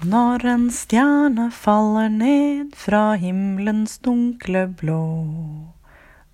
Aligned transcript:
Når 0.00 0.46
en 0.48 0.62
stjerne 0.72 1.50
faller 1.52 2.08
ned 2.08 2.70
fra 2.72 3.18
himmelens 3.20 3.98
dunkle 4.00 4.62
blå, 4.80 5.04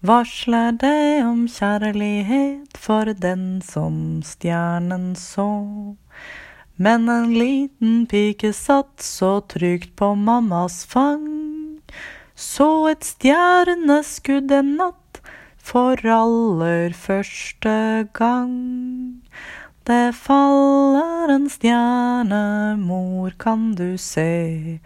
varsler 0.06 0.76
det 0.78 1.24
om 1.26 1.48
kjærlighet 1.50 2.78
for 2.78 3.10
den 3.10 3.58
som 3.66 4.22
stjernen 4.22 5.16
så. 5.18 5.48
Men 6.78 7.10
en 7.10 7.34
liten 7.34 8.06
pike 8.06 8.52
satt 8.54 9.02
så 9.02 9.40
trygt 9.50 9.96
på 9.98 10.14
mammas 10.14 10.84
fang, 10.86 11.82
så 12.38 12.70
et 12.92 13.02
stjerneskudd 13.02 14.54
en 14.54 14.76
natt 14.78 15.22
for 15.58 15.98
aller 16.06 16.94
første 16.94 18.06
gang. 18.14 18.54
Det 19.86 20.16
faller 20.18 21.30
en 21.30 21.44
stjerne, 21.46 22.74
mor, 22.74 23.30
kan 23.38 23.68
du 23.78 23.94
se. 24.02 24.80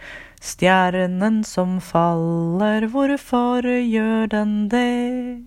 Stjernen 0.44 1.38
som 1.48 1.78
faller, 1.80 2.84
hvorfor 2.92 3.64
gjør 3.64 4.28
den 4.28 4.52
det? 4.68 5.46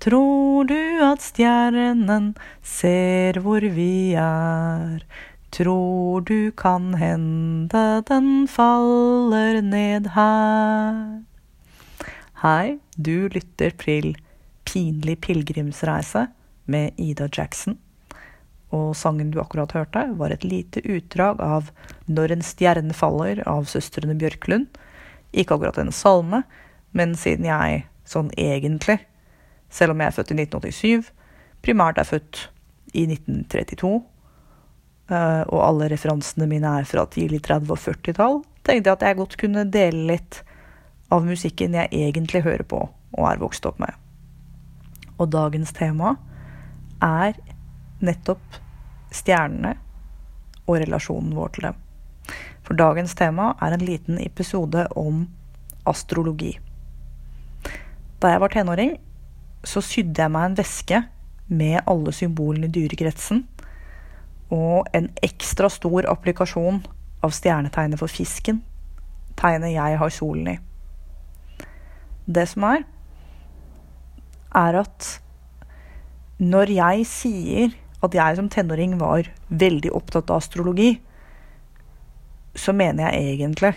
Tror 0.00 0.64
du 0.64 0.80
at 1.04 1.20
stjernen 1.20 2.30
ser 2.64 3.42
hvor 3.44 3.60
vi 3.60 4.16
er? 4.16 5.04
Tror 5.52 6.24
du 6.24 6.48
kan 6.56 6.94
hende 6.96 7.84
den 8.08 8.48
faller 8.48 9.60
ned 9.60 10.08
her? 10.16 11.20
Hei, 12.40 12.80
du 12.96 13.28
lytter 13.28 13.76
til 13.84 14.16
Pinlig 14.64 15.20
pilegrimsreise 15.20 16.30
med 16.64 16.96
Ida 16.96 17.28
Jackson. 17.28 17.76
Og 18.76 18.92
sangen 18.94 19.32
du 19.34 19.40
akkurat 19.42 19.72
hørte, 19.74 20.04
var 20.18 20.30
et 20.30 20.46
lite 20.46 20.82
utdrag 20.86 21.40
av 21.42 21.70
Når 22.06 22.36
en 22.36 22.44
stjerne 22.46 22.94
faller 22.94 23.42
av 23.48 23.66
søstrene 23.70 24.14
Bjørklund. 24.18 24.68
Ikke 25.32 25.56
akkurat 25.56 25.78
en 25.78 25.92
salme, 25.94 26.42
men 26.92 27.14
siden 27.18 27.46
jeg 27.46 27.84
sånn 28.06 28.30
egentlig, 28.38 28.98
selv 29.70 29.94
om 29.94 30.00
jeg 30.02 30.10
er 30.10 30.16
født 30.16 30.32
i 30.34 30.38
1987, 30.42 31.10
primært 31.62 32.00
er 32.02 32.08
født 32.08 32.48
i 32.98 33.04
1932, 33.06 33.90
eh, 35.14 35.42
og 35.46 35.60
alle 35.62 35.90
referansene 35.92 36.48
mine 36.50 36.72
er 36.80 36.88
fra 36.90 37.06
tidlig 37.06 37.44
30- 37.46 37.70
og 37.70 37.78
40-tall, 37.78 38.40
tenkte 38.66 38.90
jeg 38.90 38.96
at 38.96 39.06
jeg 39.06 39.20
godt 39.20 39.36
kunne 39.38 39.66
dele 39.70 40.08
litt 40.10 40.40
av 41.14 41.26
musikken 41.26 41.78
jeg 41.78 41.90
egentlig 41.94 42.42
hører 42.46 42.66
på 42.66 42.82
og 42.90 43.24
er 43.26 43.40
vokst 43.42 43.66
opp 43.66 43.78
med. 43.82 43.94
Og 45.18 45.30
dagens 45.32 45.72
tema 45.76 46.14
er 47.04 47.34
nettopp 48.04 48.58
stjernene 49.14 49.74
og 50.66 50.80
relasjonen 50.82 51.34
vår 51.36 51.54
til 51.54 51.68
dem. 51.68 51.78
For 52.66 52.78
dagens 52.78 53.16
tema 53.18 53.52
er 53.62 53.74
en 53.74 53.84
liten 53.84 54.20
episode 54.22 54.86
om 54.98 55.24
astrologi. 55.88 56.52
Da 58.20 58.34
jeg 58.34 58.42
var 58.42 58.52
tenåring, 58.52 58.92
så 59.64 59.82
sydde 59.84 60.22
jeg 60.22 60.32
meg 60.32 60.50
en 60.50 60.58
veske 60.60 61.02
med 61.50 61.80
alle 61.90 62.12
symbolene 62.14 62.68
i 62.68 62.74
dyrekretsen 62.74 63.42
og 64.54 64.88
en 64.96 65.08
ekstra 65.22 65.70
stor 65.70 66.06
applikasjon 66.10 66.80
av 67.24 67.34
stjernetegnet 67.34 68.00
for 68.00 68.10
fisken, 68.10 68.62
tegnet 69.38 69.74
jeg 69.74 69.98
har 70.00 70.14
solen 70.14 70.54
i. 70.54 70.56
Det 72.30 72.46
som 72.48 72.66
er, 72.70 72.84
er 74.56 74.80
at 74.82 75.10
når 76.40 76.72
jeg 76.74 77.06
sier 77.08 77.76
at 78.00 78.16
jeg 78.16 78.36
som 78.38 78.48
tenåring 78.52 78.96
var 79.00 79.28
veldig 79.48 79.92
opptatt 79.96 80.30
av 80.30 80.40
astrologi, 80.40 80.94
så 82.56 82.72
mener 82.76 83.10
jeg 83.10 83.34
egentlig 83.36 83.74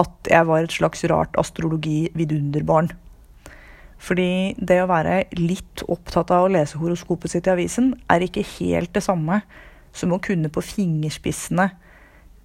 at 0.00 0.30
jeg 0.30 0.46
var 0.48 0.64
et 0.64 0.74
slags 0.74 1.04
rart 1.10 1.36
astrologi-vidunderbarn. 1.38 2.90
Fordi 4.04 4.54
det 4.58 4.80
å 4.82 4.90
være 4.90 5.22
litt 5.38 5.84
opptatt 5.88 6.32
av 6.34 6.46
å 6.46 6.52
lese 6.52 6.78
horoskopet 6.80 7.32
sitt 7.32 7.48
i 7.48 7.52
avisen, 7.54 7.92
er 8.10 8.24
ikke 8.24 8.44
helt 8.56 8.92
det 8.96 9.04
samme 9.06 9.40
som 9.94 10.12
å 10.12 10.20
kunne 10.22 10.50
på 10.52 10.64
fingerspissene 10.64 11.68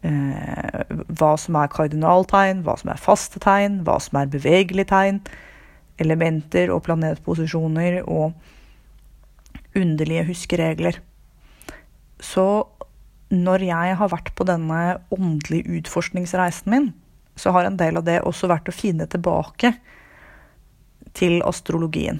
eh, 0.05 0.93
hva 1.09 1.33
som 1.41 1.57
er 1.59 1.71
kardinaltegn, 1.73 2.63
hva 2.65 2.77
som 2.79 2.93
er 2.93 3.01
faste 3.01 3.41
tegn, 3.43 3.81
hva 3.87 3.97
som 4.03 4.21
er 4.21 4.31
bevegelige 4.31 4.91
tegn, 4.93 5.23
elementer 5.99 6.71
og 6.71 6.85
planetposisjoner 6.85 8.03
og 8.05 8.37
underlige 9.77 10.25
huskeregler. 10.29 10.99
Så 12.19 12.67
når 13.29 13.65
jeg 13.67 13.97
har 13.99 14.11
vært 14.11 14.33
på 14.35 14.47
denne 14.47 14.97
åndelige 15.13 15.79
utforskningsreisen 15.79 16.71
min, 16.73 16.89
så 17.39 17.53
har 17.55 17.67
en 17.67 17.77
del 17.79 17.99
av 17.99 18.07
det 18.07 18.19
også 18.27 18.49
vært 18.51 18.71
å 18.71 18.75
finne 18.75 19.07
tilbake 19.07 19.73
til 21.15 21.39
astrologien. 21.47 22.19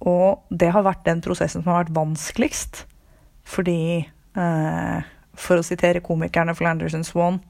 Og 0.00 0.40
det 0.50 0.72
har 0.72 0.86
vært 0.86 1.04
den 1.06 1.20
prosessen 1.22 1.62
som 1.62 1.70
har 1.70 1.84
vært 1.84 1.96
vanskeligst. 1.96 2.84
Fordi, 3.44 4.08
eh, 4.36 5.00
for 5.34 5.60
å 5.60 5.64
sitere 5.64 6.00
komikerne 6.00 6.56
Flanders 6.56 6.94
and 6.94 7.06
Swan 7.06 7.40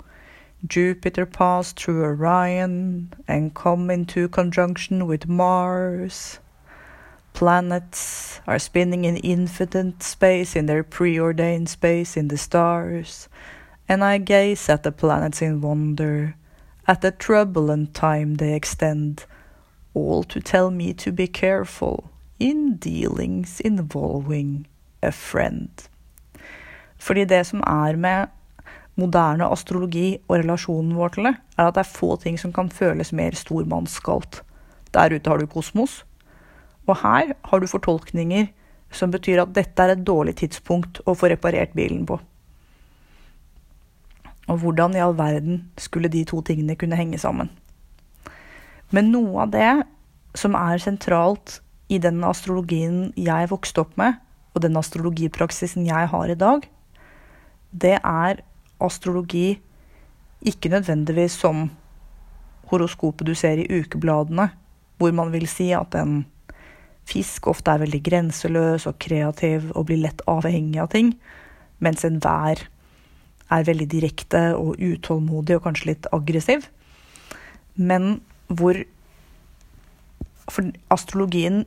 Jupiter 0.69 1.25
passed 1.25 1.77
through 1.79 2.05
Orion 2.05 3.15
and 3.27 3.55
come 3.55 3.91
into 3.91 4.29
conjunction 4.29 5.07
with 5.07 5.27
Mars. 5.27 6.39
Planets 7.33 8.41
are 8.47 8.59
spinning 8.59 9.05
in 9.05 9.17
infinite 9.17 10.03
space 10.03 10.57
in 10.57 10.67
their 10.67 10.83
preordained 10.83 11.69
space 11.69 12.17
in 12.17 12.29
the 12.29 12.37
stars, 12.37 13.29
and 13.89 14.05
I 14.05 14.19
gaze 14.19 14.69
at 14.69 14.83
the 14.83 14.93
planets 14.93 15.43
in 15.43 15.61
wonder, 15.61 16.35
at 16.87 17.01
the 17.01 17.11
trouble 17.11 17.71
and 17.71 17.95
time 17.95 18.37
they 18.37 18.55
extend, 18.55 19.25
all 19.95 20.25
to 20.25 20.41
tell 20.41 20.71
me 20.71 20.93
to 20.95 21.13
be 21.13 21.27
careful 21.27 22.11
in 22.39 22.77
dealings 22.77 23.61
involving 23.61 24.67
a 25.03 25.13
friend. 25.13 25.71
Fordi 26.99 27.25
det 27.25 27.47
som 27.47 27.61
er 27.67 27.97
med 27.97 28.27
moderne 29.01 29.49
astrologi 29.49 30.19
og 30.29 30.39
relasjonen 30.43 30.97
vår 30.97 31.15
til 31.15 31.31
det, 31.31 31.35
er 31.57 31.69
at 31.69 31.75
det 31.77 31.85
er 31.85 31.95
få 31.97 32.17
ting 32.21 32.39
som 32.41 32.53
kan 32.53 32.69
føles 32.69 33.13
mer 33.13 33.37
stormannsgalt. 33.37 34.43
Der 34.95 35.15
ute 35.15 35.31
har 35.31 35.39
du 35.39 35.47
kosmos, 35.47 36.05
og 36.91 36.99
her 37.03 37.35
har 37.47 37.61
du 37.63 37.69
fortolkninger 37.71 38.51
som 38.95 39.13
betyr 39.15 39.45
at 39.45 39.55
dette 39.55 39.83
er 39.83 39.95
et 39.95 40.05
dårlig 40.07 40.37
tidspunkt 40.41 41.01
å 41.07 41.15
få 41.15 41.31
reparert 41.31 41.77
bilen 41.79 42.03
på. 42.09 42.19
Og 44.51 44.59
hvordan 44.65 44.97
i 44.97 45.03
all 45.03 45.15
verden 45.15 45.63
skulle 45.79 46.11
de 46.11 46.25
to 46.27 46.41
tingene 46.43 46.75
kunne 46.79 46.99
henge 46.99 47.21
sammen? 47.23 47.53
Men 48.91 49.13
noe 49.15 49.47
av 49.47 49.53
det 49.55 49.71
som 50.39 50.57
er 50.59 50.83
sentralt 50.83 51.61
i 51.91 52.01
den 52.03 52.23
astrologien 52.27 53.13
jeg 53.19 53.51
vokste 53.51 53.85
opp 53.85 53.95
med, 54.01 54.19
og 54.55 54.65
den 54.65 54.79
astrologipraksisen 54.79 55.87
jeg 55.87 56.11
har 56.11 56.31
i 56.31 56.39
dag, 56.39 56.67
det 57.71 57.97
er 58.03 58.43
astrologi 58.83 59.61
ikke 60.41 60.73
nødvendigvis 60.73 61.37
som 61.39 61.69
horoskopet 62.71 63.29
du 63.29 63.35
ser 63.39 63.61
i 63.61 63.69
ukebladene, 63.71 64.49
hvor 64.99 65.15
man 65.15 65.31
vil 65.33 65.47
si 65.51 65.71
at 65.77 65.95
en 65.99 66.25
Fisk 67.11 67.49
ofte 67.51 67.73
er 67.73 67.83
veldig 67.83 68.03
grenseløs 68.07 68.87
og 68.87 68.99
kreativ 69.03 69.71
og 69.75 69.89
blir 69.89 70.03
lett 70.05 70.23
avhengig 70.31 70.79
av 70.83 70.93
ting, 70.95 71.15
mens 71.83 72.05
enhver 72.07 72.63
er 73.51 73.67
veldig 73.67 73.89
direkte 73.91 74.43
og 74.55 74.79
utålmodig 74.79 75.57
og 75.59 75.65
kanskje 75.67 75.91
litt 75.91 76.09
aggressiv. 76.15 76.69
Men 77.75 78.21
hvor 78.47 78.79
astrologien 80.91 81.65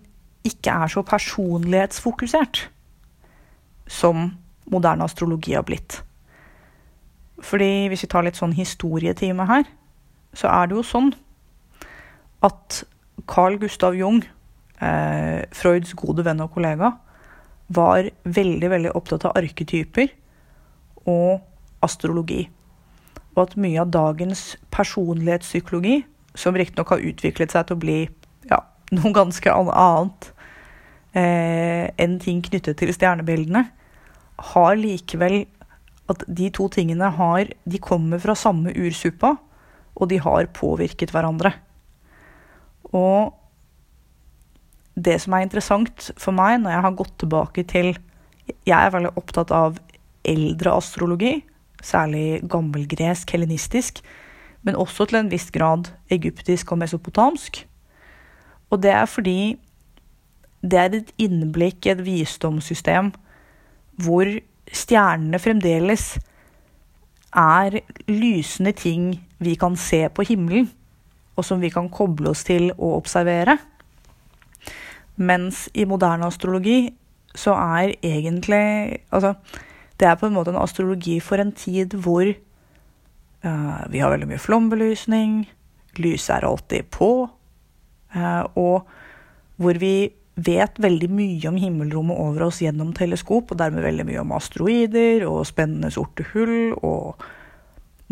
ikke 0.48 0.72
er 0.72 0.92
så 0.92 1.04
personlighetsfokusert 1.08 2.66
som 3.88 4.30
moderne 4.72 5.08
astrologi 5.08 5.56
har 5.56 5.66
blitt. 5.68 6.02
Fordi 7.44 7.88
hvis 7.92 8.06
vi 8.06 8.12
tar 8.12 8.24
litt 8.28 8.40
sånn 8.40 8.56
historietime 8.56 9.48
her, 9.50 9.66
så 10.36 10.50
er 10.52 10.70
det 10.70 10.78
jo 10.80 10.86
sånn 10.88 11.12
at 12.44 12.84
Carl 13.30 13.60
Gustav 13.60 13.96
Jung 13.96 14.24
eh, 14.84 15.44
Freuds 15.56 15.94
gode 15.98 16.26
venn 16.28 16.44
og 16.44 16.52
kollega, 16.56 16.94
var 17.74 18.10
veldig, 18.24 18.70
veldig 18.70 18.92
opptatt 18.98 19.26
av 19.30 19.38
arketyper 19.40 20.12
og 21.10 21.42
astrologi. 21.84 22.46
Og 23.34 23.48
at 23.48 23.56
mye 23.60 23.82
av 23.82 23.94
dagens 23.94 24.54
personlighetspsykologi, 24.74 26.04
som 26.36 26.58
riktignok 26.58 26.94
har 26.96 27.06
utviklet 27.06 27.54
seg 27.54 27.68
til 27.68 27.78
å 27.78 27.82
bli 27.82 27.98
ja, 28.50 28.60
noe 28.94 29.14
ganske 29.16 29.54
annet 29.54 30.30
eh, 31.18 31.90
enn 32.02 32.20
ting 32.22 32.42
knyttet 32.46 32.80
til 32.82 32.94
stjernebildene, 32.94 33.66
har 34.54 34.78
likevel 34.80 35.44
at 36.12 36.26
de 36.28 36.50
to 36.52 36.68
tingene 36.74 37.08
har 37.16 37.48
De 37.64 37.80
kommer 37.80 38.20
fra 38.20 38.36
samme 38.36 38.74
ursuppa, 38.76 39.38
og 39.94 40.10
de 40.10 40.18
har 40.20 40.50
påvirket 40.58 41.14
hverandre. 41.14 41.54
Og 42.92 43.34
det 44.96 45.18
som 45.24 45.34
er 45.34 45.46
interessant 45.46 46.12
for 46.22 46.36
meg 46.36 46.60
når 46.62 46.76
jeg 46.76 46.86
har 46.86 46.98
gått 46.98 47.16
tilbake 47.24 47.66
til 47.70 47.96
Jeg 48.68 48.76
er 48.76 48.92
veldig 48.92 49.14
opptatt 49.16 49.52
av 49.56 49.78
eldre 50.28 50.74
astrologi, 50.76 51.38
særlig 51.84 52.44
gammelgresk, 52.52 53.32
helenistisk, 53.32 54.02
men 54.64 54.76
også 54.76 55.08
til 55.08 55.22
en 55.22 55.32
viss 55.32 55.50
grad 55.52 55.90
egyptisk 56.12 56.72
og 56.72 56.82
mesopotamsk. 56.84 57.62
Og 58.72 58.82
det 58.84 58.92
er 58.92 59.08
fordi 59.08 59.56
det 60.64 60.80
er 60.80 60.96
et 60.98 61.12
innblikk 61.20 61.88
i 61.88 61.94
et 61.94 62.04
visdomssystem 62.04 63.12
hvor 64.04 64.28
stjernene 64.74 65.40
fremdeles 65.40 66.14
er 67.34 67.80
lysende 68.08 68.74
ting 68.78 69.12
vi 69.44 69.56
kan 69.60 69.76
se 69.80 70.06
på 70.10 70.26
himmelen, 70.28 70.70
og 71.36 71.46
som 71.46 71.62
vi 71.62 71.72
kan 71.74 71.90
koble 71.90 72.32
oss 72.32 72.44
til 72.48 72.72
og 72.78 73.02
observere. 73.02 73.58
Mens 75.16 75.68
i 75.78 75.86
moderne 75.86 76.28
astrologi 76.30 76.88
så 77.38 77.54
er 77.58 77.94
egentlig 78.06 79.04
Altså, 79.14 79.36
det 80.00 80.08
er 80.10 80.18
på 80.18 80.28
en 80.28 80.36
måte 80.38 80.54
en 80.54 80.62
astrologi 80.62 81.20
for 81.22 81.42
en 81.42 81.54
tid 81.54 81.94
hvor 82.02 82.26
uh, 82.26 83.84
vi 83.94 84.02
har 84.02 84.12
veldig 84.14 84.30
mye 84.32 84.42
flombelysning, 84.42 85.44
lyset 86.02 86.38
er 86.38 86.48
alltid 86.50 86.90
på, 86.94 87.12
uh, 87.30 88.44
og 88.58 88.90
hvor 89.62 89.80
vi 89.80 90.12
vet 90.34 90.80
veldig 90.82 91.10
mye 91.14 91.50
om 91.50 91.60
himmelrommet 91.62 92.18
over 92.18 92.48
oss 92.48 92.64
gjennom 92.64 92.94
teleskop, 92.98 93.52
og 93.54 93.60
dermed 93.60 93.86
veldig 93.86 94.08
mye 94.08 94.24
om 94.24 94.34
asteroider 94.34 95.28
og 95.30 95.46
spennende 95.46 95.94
sorte 95.94 96.26
hull 96.32 96.74
og 96.82 97.22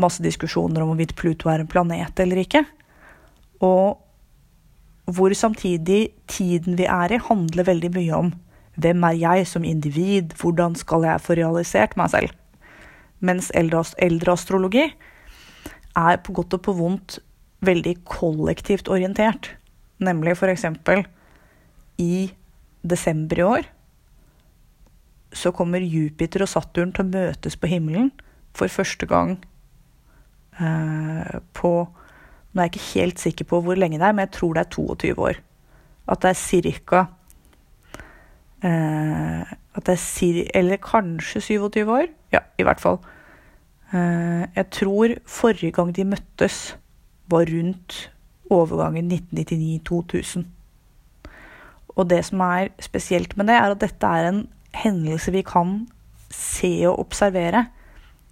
masse 0.01 0.21
diskusjoner 0.23 0.83
om 0.83 0.91
hvorvidt 0.91 1.17
Pluto 1.17 1.49
er 1.49 1.63
en 1.63 1.69
planet 1.69 2.21
eller 2.21 2.43
ikke. 2.43 2.63
Og 3.65 3.97
hvor 5.15 5.33
samtidig 5.35 6.11
tiden 6.31 6.77
vi 6.79 6.87
er 6.89 7.13
i, 7.15 7.21
handler 7.21 7.67
veldig 7.67 7.91
mye 7.95 8.17
om 8.17 8.31
hvem 8.81 9.03
er 9.03 9.17
jeg 9.19 9.47
som 9.49 9.65
individ, 9.67 10.35
hvordan 10.39 10.75
skal 10.79 11.03
jeg 11.05 11.21
få 11.21 11.35
realisert 11.37 11.97
meg 11.99 12.11
selv? 12.13 12.31
Mens 13.19 13.51
eldre, 13.55 13.83
eldre 14.01 14.33
astrologi 14.33 14.85
er 15.97 16.21
på 16.23 16.33
godt 16.33 16.55
og 16.57 16.63
på 16.65 16.75
vondt 16.77 17.19
veldig 17.61 17.97
kollektivt 18.09 18.89
orientert. 18.89 19.51
Nemlig 20.01 20.37
eksempel 20.49 21.03
i 22.01 22.31
desember 22.81 23.37
i 23.37 23.45
år 23.45 23.69
så 25.31 25.51
kommer 25.55 25.79
Jupiter 25.79 26.43
og 26.43 26.49
Saturn 26.51 26.91
til 26.91 27.05
å 27.05 27.11
møtes 27.11 27.55
på 27.55 27.69
himmelen 27.71 28.09
for 28.57 28.71
første 28.71 29.07
gang 29.07 29.37
eh, 30.59 31.37
på 31.55 31.71
Nå 32.51 32.61
er 32.61 32.67
jeg 32.67 32.73
ikke 32.75 32.99
helt 32.99 33.19
sikker 33.19 33.47
på 33.47 33.61
hvor 33.63 33.79
lenge 33.79 33.99
det 33.99 34.07
er, 34.07 34.15
men 34.15 34.25
jeg 34.27 34.35
tror 34.35 34.53
det 34.53 34.65
er 34.65 34.69
22 34.75 35.15
år. 35.19 35.41
At 36.11 36.21
det 36.21 36.29
er 36.29 36.79
ca. 36.87 37.05
Eh, 38.63 39.53
at 39.75 39.85
det 39.87 39.95
er 39.97 40.47
Eller 40.53 40.77
kanskje 40.77 41.41
27 41.41 41.91
år. 41.91 42.05
Ja, 42.31 42.39
i 42.59 42.63
hvert 42.63 42.79
fall. 42.79 42.99
Eh, 43.93 44.47
jeg 44.55 44.69
tror 44.71 45.15
forrige 45.25 45.71
gang 45.71 45.95
de 45.95 46.03
møttes, 46.03 46.77
var 47.27 47.47
rundt 47.47 48.11
overgangen 48.49 49.11
1999-2000. 49.11 50.43
Og 51.87 52.09
det 52.09 52.25
som 52.25 52.39
er 52.39 52.67
spesielt 52.79 53.37
med 53.37 53.47
det, 53.47 53.55
er 53.55 53.71
at 53.71 53.81
dette 53.81 54.07
er 54.07 54.29
en 54.29 54.47
hendelse 54.73 55.31
vi 55.31 55.41
kan 55.41 55.87
se 56.29 56.83
og 56.87 56.99
observere 56.99 57.65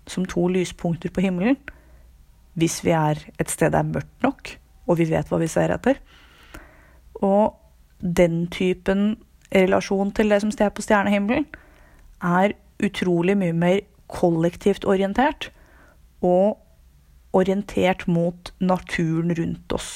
som 0.07 0.25
to 0.25 0.48
lyspunkter 0.48 1.12
på 1.12 1.22
himmelen. 1.22 1.57
Hvis 2.59 2.81
vi 2.83 2.94
er 2.95 3.21
et 3.39 3.51
sted 3.51 3.71
det 3.71 3.79
er 3.79 3.91
mørkt 3.94 4.25
nok, 4.25 4.53
og 4.89 5.00
vi 5.00 5.07
vet 5.09 5.29
hva 5.29 5.39
vi 5.39 5.50
ser 5.51 5.71
etter. 5.73 6.00
Og 7.23 7.56
den 8.00 8.47
typen 8.51 9.13
relasjon 9.53 10.11
til 10.15 10.31
det 10.31 10.41
som 10.44 10.51
står 10.53 10.73
på 10.75 10.83
stjernehimmelen, 10.85 11.47
er 12.19 12.56
utrolig 12.83 13.38
mye 13.39 13.56
mer 13.56 13.79
kollektivt 14.11 14.88
orientert. 14.88 15.51
Og 16.25 16.57
orientert 17.33 18.07
mot 18.07 18.53
naturen 18.59 19.33
rundt 19.38 19.73
oss. 19.73 19.89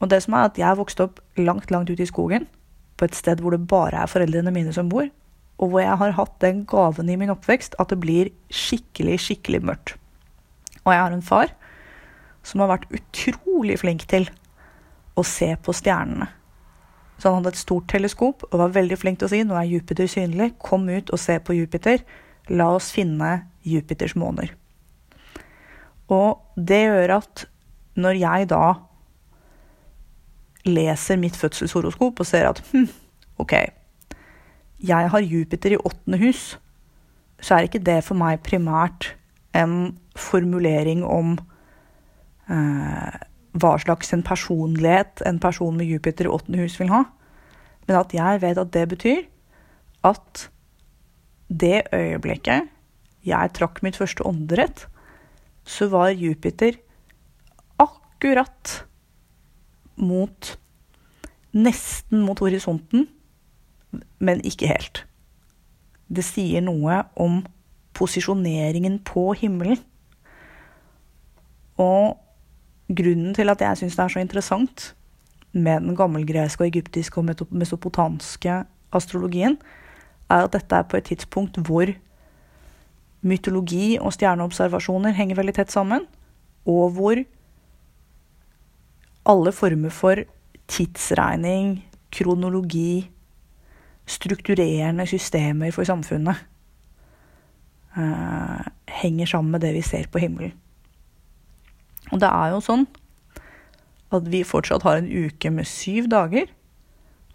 Og 0.00 0.10
det 0.10 0.22
som 0.24 0.34
er 0.36 0.48
at 0.50 0.58
jeg 0.60 0.78
vokste 0.78 1.06
opp 1.06 1.20
langt, 1.38 1.70
langt 1.70 1.90
ute 1.90 2.02
i 2.02 2.10
skogen, 2.10 2.48
på 2.96 3.06
et 3.06 3.16
sted 3.16 3.40
hvor 3.40 3.54
det 3.54 3.68
bare 3.68 4.02
er 4.02 4.10
foreldrene 4.10 4.52
mine 4.52 4.72
som 4.72 4.90
bor, 4.92 5.06
og 5.56 5.70
hvor 5.72 5.80
jeg 5.80 5.96
har 6.00 6.16
hatt 6.18 6.34
den 6.42 6.64
gaven 6.68 7.08
i 7.08 7.16
min 7.16 7.32
oppvekst 7.32 7.78
at 7.80 7.92
det 7.92 8.00
blir 8.02 8.32
skikkelig, 8.52 9.20
skikkelig 9.24 9.62
mørkt. 9.64 9.94
Og 10.86 10.94
jeg 10.94 11.02
har 11.02 11.14
en 11.14 11.24
far 11.26 11.52
som 12.46 12.62
har 12.62 12.70
vært 12.76 12.90
utrolig 12.94 13.80
flink 13.82 14.06
til 14.10 14.28
å 15.18 15.24
se 15.26 15.48
på 15.58 15.74
stjernene. 15.74 16.28
Så 17.16 17.30
han 17.30 17.40
hadde 17.40 17.54
et 17.54 17.62
stort 17.62 17.88
teleskop 17.90 18.44
og 18.50 18.60
var 18.60 18.74
veldig 18.76 18.98
flink 19.00 19.18
til 19.18 19.28
å 19.28 19.32
si 19.32 19.42
nå 19.46 19.56
er 19.56 19.70
Jupiter 19.70 20.08
synlig, 20.10 20.52
kom 20.62 20.84
ut 20.88 21.10
og 21.10 21.20
se 21.20 21.38
på 21.40 21.56
Jupiter, 21.56 22.04
la 22.52 22.68
oss 22.76 22.92
finne 22.94 23.48
Jupiters 23.66 24.14
måner. 24.18 24.52
Og 26.12 26.38
det 26.54 26.84
gjør 26.84 27.16
at 27.16 27.46
når 27.98 28.20
jeg 28.20 28.50
da 28.52 28.66
leser 30.66 31.18
mitt 31.18 31.38
fødselshoroskop 31.38 32.20
og 32.20 32.28
ser 32.28 32.50
at 32.50 32.60
hm, 32.70 32.86
OK, 33.42 33.54
jeg 34.86 35.10
har 35.12 35.24
Jupiter 35.24 35.74
i 35.74 35.80
åttende 35.80 36.20
hus, 36.20 36.58
så 37.40 37.56
er 37.56 37.66
ikke 37.66 37.82
det 37.82 38.02
for 38.04 38.18
meg 38.18 38.44
primært 38.44 39.14
en 39.56 39.76
formulering 40.16 41.04
om 41.04 41.36
eh, 42.52 43.16
hva 43.56 43.72
slags 43.80 44.12
en 44.12 44.24
personlighet 44.26 45.22
en 45.26 45.40
person 45.40 45.76
med 45.76 45.88
Jupiter 45.88 46.28
i 46.28 46.32
åttende 46.32 46.60
hus 46.60 46.76
vil 46.80 46.92
ha, 46.92 47.04
men 47.86 47.98
at 47.98 48.14
jeg 48.14 48.42
vet 48.42 48.60
at 48.60 48.72
det 48.74 48.86
betyr 48.92 49.24
at 50.06 50.48
det 51.48 51.86
øyeblikket 51.94 52.70
jeg 53.26 53.54
trakk 53.58 53.80
mitt 53.82 53.98
første 53.98 54.22
åndedrett, 54.26 54.86
så 55.66 55.88
var 55.90 56.14
Jupiter 56.14 56.78
akkurat 57.82 58.82
mot 59.96 60.54
Nesten 61.56 62.20
mot 62.20 62.36
horisonten, 62.42 63.06
men 64.20 64.42
ikke 64.44 64.68
helt. 64.68 64.98
Det 66.12 66.20
sier 66.26 66.60
noe 66.60 66.98
om 67.16 67.38
posisjoneringen 67.96 69.00
på 69.04 69.30
himmelen. 69.40 69.80
Og 71.80 72.16
grunnen 72.88 73.34
til 73.34 73.52
at 73.52 73.60
jeg 73.64 73.80
syns 73.80 73.96
det 73.96 74.04
er 74.04 74.14
så 74.14 74.22
interessant 74.22 74.86
med 75.56 75.80
den 75.80 75.96
gammelgreske 75.96 76.64
og 76.64 76.68
egyptiske 76.68 77.20
og 77.20 77.46
mesopotanske 77.50 78.64
astrologien, 78.92 79.56
er 80.30 80.44
at 80.44 80.52
dette 80.52 80.76
er 80.76 80.88
på 80.88 80.98
et 80.98 81.08
tidspunkt 81.08 81.58
hvor 81.66 81.90
mytologi 83.26 83.96
og 84.00 84.12
stjerneobservasjoner 84.14 85.16
henger 85.16 85.38
veldig 85.38 85.54
tett 85.56 85.72
sammen, 85.72 86.04
og 86.66 86.90
hvor 86.98 87.22
alle 89.26 89.52
former 89.52 89.90
for 89.90 90.22
tidsregning, 90.68 91.80
kronologi, 92.12 93.10
strukturerende 94.06 95.06
systemer 95.06 95.72
for 95.74 95.86
samfunnet 95.86 96.44
henger 97.96 99.30
sammen 99.30 99.54
med 99.56 99.64
det 99.64 99.72
vi 99.76 99.84
ser 99.84 100.08
på 100.12 100.20
himmelen. 100.20 100.52
Og 102.12 102.20
det 102.22 102.28
er 102.28 102.52
jo 102.54 102.62
sånn 102.62 102.84
at 104.14 104.28
vi 104.30 104.44
fortsatt 104.46 104.84
har 104.86 105.00
en 105.00 105.08
uke 105.10 105.50
med 105.50 105.66
syv 105.68 106.10
dager. 106.12 106.46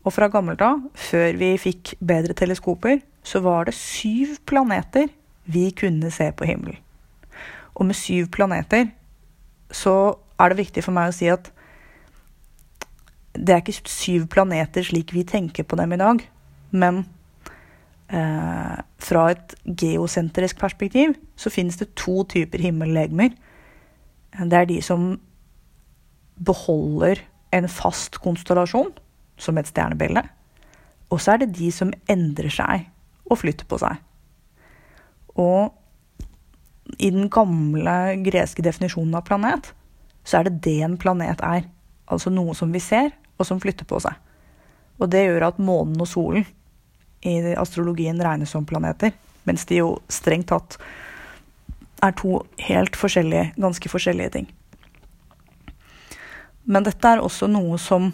Og 0.02 0.16
fra 0.16 0.30
gammelt 0.34 0.62
av, 0.66 0.80
før 0.98 1.36
vi 1.38 1.52
fikk 1.62 1.96
bedre 2.02 2.34
teleskoper, 2.38 3.02
så 3.24 3.42
var 3.44 3.68
det 3.68 3.76
syv 3.78 4.40
planeter 4.50 5.12
vi 5.52 5.68
kunne 5.78 6.10
se 6.14 6.32
på 6.34 6.48
himmelen. 6.50 6.80
Og 7.76 7.86
med 7.90 7.98
syv 7.98 8.32
planeter 8.34 8.90
så 9.72 10.16
er 10.42 10.52
det 10.52 10.64
viktig 10.64 10.84
for 10.84 10.96
meg 10.96 11.12
å 11.12 11.16
si 11.16 11.30
at 11.32 11.52
det 13.32 13.54
er 13.54 13.62
ikke 13.62 13.90
syv 13.90 14.26
planeter 14.34 14.84
slik 14.84 15.14
vi 15.16 15.24
tenker 15.28 15.64
på 15.64 15.78
dem 15.80 15.94
i 15.96 16.00
dag, 16.02 16.24
men 16.72 17.06
eh, 18.12 18.78
fra 19.02 19.24
et 19.32 19.56
geosentrisk 19.66 20.60
perspektiv 20.62 21.16
så 21.40 21.52
finnes 21.54 21.80
det 21.80 21.94
to 22.00 22.24
typer 22.30 22.62
himmellegemer. 22.62 23.34
Det 24.38 24.58
er 24.58 24.70
de 24.70 24.80
som 24.84 25.16
beholder 26.42 27.24
en 27.52 27.68
fast 27.68 28.22
konstellasjon, 28.24 28.94
som 29.42 29.58
et 29.58 29.68
stjernebilde. 29.68 30.24
Og 31.12 31.20
så 31.22 31.34
er 31.34 31.44
det 31.44 31.56
de 31.58 31.72
som 31.74 31.92
endrer 32.10 32.54
seg 32.54 32.88
og 33.28 33.42
flytter 33.42 33.68
på 33.68 33.80
seg. 33.82 34.00
Og 35.40 35.74
i 37.00 37.12
den 37.12 37.30
gamle 37.32 38.16
greske 38.26 38.64
definisjonen 38.64 39.16
av 39.20 39.26
planet, 39.28 39.72
så 40.24 40.40
er 40.40 40.48
det 40.48 40.62
det 40.66 40.80
en 40.86 40.98
planet 41.02 41.42
er. 41.46 41.66
Altså 42.12 42.32
noe 42.34 42.56
som 42.58 42.72
vi 42.74 42.82
ser, 42.84 43.12
og 43.40 43.48
som 43.48 43.60
flytter 43.62 43.88
på 43.90 44.00
seg. 44.04 44.16
Og 45.02 45.10
det 45.12 45.26
gjør 45.26 45.48
at 45.50 45.62
månen 45.62 46.02
og 46.04 46.10
solen 46.10 46.46
i 47.22 47.56
astrologien 47.56 48.22
regnes 48.24 48.50
som 48.50 48.66
planeter, 48.66 49.14
mens 49.44 49.66
de 49.70 49.82
jo 49.82 49.94
strengt 50.10 50.50
tatt 50.52 50.78
er 52.02 52.16
to 52.18 52.42
helt 52.66 52.98
forskjellige, 52.98 53.52
ganske 53.62 53.90
forskjellige 53.90 54.34
ting. 54.38 54.48
Men 56.66 56.86
dette 56.86 57.10
er 57.10 57.22
også 57.22 57.50
noe 57.50 57.78
som 57.82 58.12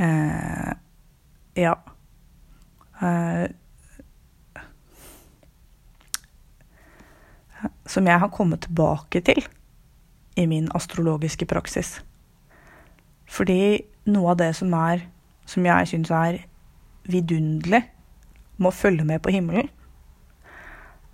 eh, 0.00 0.72
Ja. 1.56 1.76
Eh, 3.00 3.46
som 7.86 8.06
jeg 8.06 8.20
har 8.20 8.28
kommet 8.28 8.66
tilbake 8.66 9.20
til 9.24 9.40
i 10.36 10.46
min 10.46 10.68
astrologiske 10.74 11.46
praksis. 11.48 12.00
Fordi 13.26 13.86
noe 14.06 14.34
av 14.34 14.40
det 14.42 14.52
som 14.58 14.74
er 14.76 15.06
som 15.46 15.66
jeg 15.66 15.88
syns 15.88 16.10
er 16.10 16.42
vidunderlig 17.10 17.82
med 18.56 18.70
å 18.70 18.74
følge 18.74 19.06
med 19.06 19.22
på 19.24 19.32
himmelen, 19.34 19.68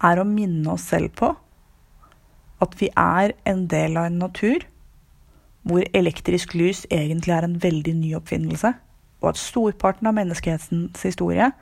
er 0.03 0.19
å 0.19 0.27
minne 0.27 0.75
oss 0.75 0.89
selv 0.91 1.15
på 1.19 1.31
at 2.63 2.75
vi 2.79 2.89
er 2.99 3.35
en 3.49 3.67
del 3.71 3.99
av 3.99 4.09
en 4.09 4.21
natur 4.23 4.65
hvor 5.67 5.85
elektrisk 5.95 6.57
lys 6.59 6.85
egentlig 6.91 7.35
er 7.35 7.47
en 7.47 7.59
veldig 7.63 7.95
ny 7.95 8.15
oppfinnelse, 8.19 8.73
og 9.23 9.29
at 9.31 9.39
storparten 9.39 10.09
av 10.11 10.17
menneskehetens 10.17 11.05
historie 11.07 11.53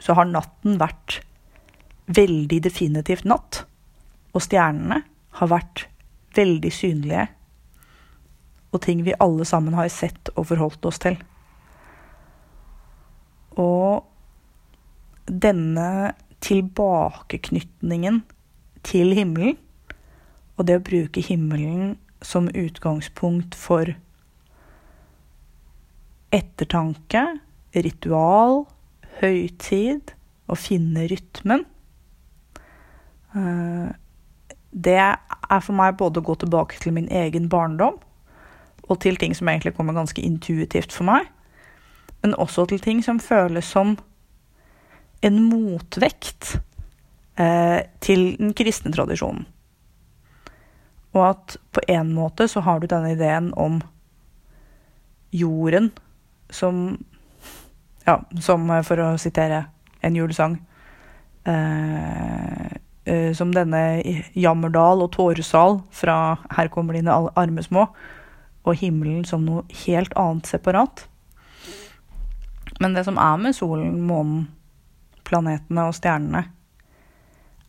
så 0.00 0.16
har 0.16 0.28
natten 0.28 0.76
vært 0.80 1.20
veldig 2.10 2.60
definitivt 2.64 3.24
natt, 3.28 3.62
og 4.34 4.44
stjernene 4.44 5.02
har 5.40 5.52
vært 5.52 5.86
veldig 6.36 6.72
synlige, 6.72 7.26
og 8.70 8.82
ting 8.84 9.02
vi 9.06 9.16
alle 9.18 9.46
sammen 9.48 9.74
har 9.74 9.88
sett 9.92 10.30
og 10.36 10.50
forholdt 10.52 10.86
oss 10.86 11.00
til. 11.02 11.16
Og 13.60 14.06
denne 15.30 16.14
tilbakeknytningen 16.40 18.22
til 18.86 19.12
himmelen, 19.14 19.58
og 20.56 20.66
det 20.68 20.80
å 20.80 20.84
bruke 20.84 21.22
himmelen 21.24 21.98
som 22.24 22.50
utgangspunkt 22.52 23.54
for 23.56 23.94
ettertanke, 26.34 27.22
ritual, 27.74 28.64
høytid, 29.20 30.14
å 30.50 30.56
finne 30.58 31.04
rytmen 31.06 31.60
eh, 33.38 33.90
Det 34.70 34.96
er 34.98 35.60
for 35.62 35.76
meg 35.78 35.94
både 36.00 36.18
å 36.18 36.26
gå 36.26 36.34
tilbake 36.42 36.80
til 36.82 36.96
min 36.96 37.06
egen 37.06 37.46
barndom, 37.50 38.00
og 38.90 38.98
til 39.04 39.18
ting 39.18 39.34
som 39.38 39.48
egentlig 39.50 39.76
kommer 39.76 39.94
ganske 39.94 40.22
intuitivt 40.22 40.94
for 40.94 41.06
meg, 41.06 41.28
men 42.22 42.34
også 42.34 42.66
til 42.68 42.80
ting 42.80 43.04
som 43.04 43.20
føles 43.20 43.64
som 43.64 43.96
en 45.22 45.40
motvekt 45.44 46.56
eh, 47.40 47.80
til 48.00 48.36
den 48.38 48.54
kristne 48.56 48.92
tradisjonen. 48.92 49.46
Og 51.12 51.24
at 51.26 51.56
på 51.74 51.82
en 51.88 52.12
måte 52.14 52.46
så 52.48 52.62
har 52.62 52.80
du 52.80 52.86
denne 52.86 53.12
ideen 53.16 53.52
om 53.56 53.80
jorden 55.32 55.90
som 56.50 56.98
Ja, 58.06 58.16
som 58.40 58.70
eh, 58.70 58.82
for 58.82 58.98
å 58.98 59.18
sitere 59.20 59.64
en 60.02 60.16
julesang 60.16 60.56
eh, 61.44 62.70
eh, 63.04 63.32
Som 63.36 63.52
denne 63.54 64.00
Jammerdal 64.34 65.04
og 65.04 65.12
Tåresal 65.12 65.82
fra 65.92 66.16
Her 66.56 66.70
kommer 66.72 66.96
dine 66.96 67.12
arme 67.36 67.62
små, 67.62 67.86
og 68.64 68.76
himmelen 68.80 69.24
som 69.24 69.44
noe 69.44 69.62
helt 69.84 70.12
annet 70.16 70.48
separat. 70.48 71.04
Men 72.80 72.96
det 72.96 73.04
som 73.06 73.18
er 73.20 73.36
med 73.40 73.56
solen, 73.56 74.00
månen, 74.08 74.46
planetene 75.28 75.84
og 75.88 75.94
stjernene, 75.98 76.46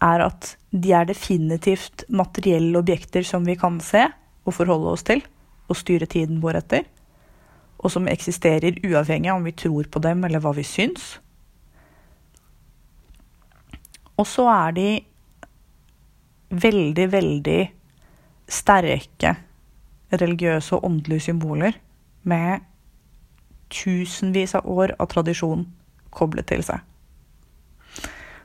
er 0.02 0.24
at 0.26 0.56
de 0.72 0.94
er 0.98 1.10
definitivt 1.10 2.06
materielle 2.10 2.80
objekter 2.80 3.26
som 3.28 3.46
vi 3.46 3.58
kan 3.60 3.78
se 3.84 4.08
og 4.48 4.56
forholde 4.56 4.96
oss 4.96 5.06
til 5.06 5.22
og 5.70 5.78
styre 5.78 6.08
tiden 6.10 6.40
vår 6.44 6.62
etter, 6.62 6.88
og 7.82 7.94
som 7.94 8.10
eksisterer 8.10 8.80
uavhengig 8.86 9.30
av 9.32 9.40
om 9.40 9.46
vi 9.46 9.54
tror 9.58 9.90
på 9.92 10.02
dem 10.04 10.24
eller 10.26 10.42
hva 10.42 10.56
vi 10.58 10.66
syns. 10.68 11.14
Og 14.18 14.28
så 14.30 14.48
er 14.52 14.76
de 14.78 14.90
veldig, 16.52 17.08
veldig 17.14 17.62
sterke 18.52 19.36
religiøse 20.12 20.76
og 20.76 20.86
åndelige 20.90 21.30
symboler 21.30 21.78
med 22.28 22.68
tusenvis 23.72 24.56
av 24.60 24.68
år 24.70 24.96
av 25.00 25.10
tradisjon 25.12 25.66
koblet 26.12 26.50
til 26.52 26.64
seg. 26.66 26.84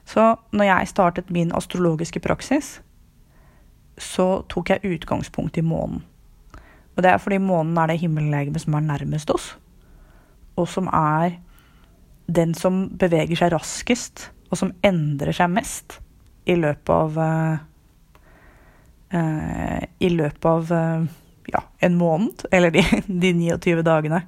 Så 0.06 0.23
når 0.54 0.68
jeg 0.68 0.90
startet 0.92 1.33
min 1.35 1.50
astrologiske 1.54 2.23
praksis, 2.23 2.76
så 3.99 4.42
tok 4.50 4.71
jeg 4.71 4.97
utgangspunkt 4.97 5.59
i 5.59 5.64
månen. 5.66 6.04
Og 6.97 7.02
det 7.04 7.11
er 7.11 7.21
fordi 7.21 7.40
månen 7.42 7.76
er 7.78 7.90
det 7.90 8.00
himmellegemet 8.00 8.62
som 8.62 8.76
er 8.78 8.87
nærmest 8.87 9.30
oss, 9.35 9.50
og 10.56 10.68
som 10.68 10.88
er 10.95 11.37
den 12.26 12.54
som 12.56 12.87
beveger 12.99 13.37
seg 13.38 13.52
raskest, 13.52 14.30
og 14.50 14.59
som 14.59 14.73
endrer 14.87 15.35
seg 15.37 15.50
mest 15.52 15.99
i 16.47 16.54
løpet 16.54 16.90
av 16.95 17.18
uh, 17.18 17.56
I 19.99 20.09
løpet 20.11 20.47
av 20.47 20.73
uh, 20.73 21.06
ja, 21.50 21.62
en 21.83 21.99
måned, 21.99 22.47
eller 22.52 22.71
de, 22.71 22.83
de 23.23 23.33
29 23.35 23.83
dagene 23.87 24.23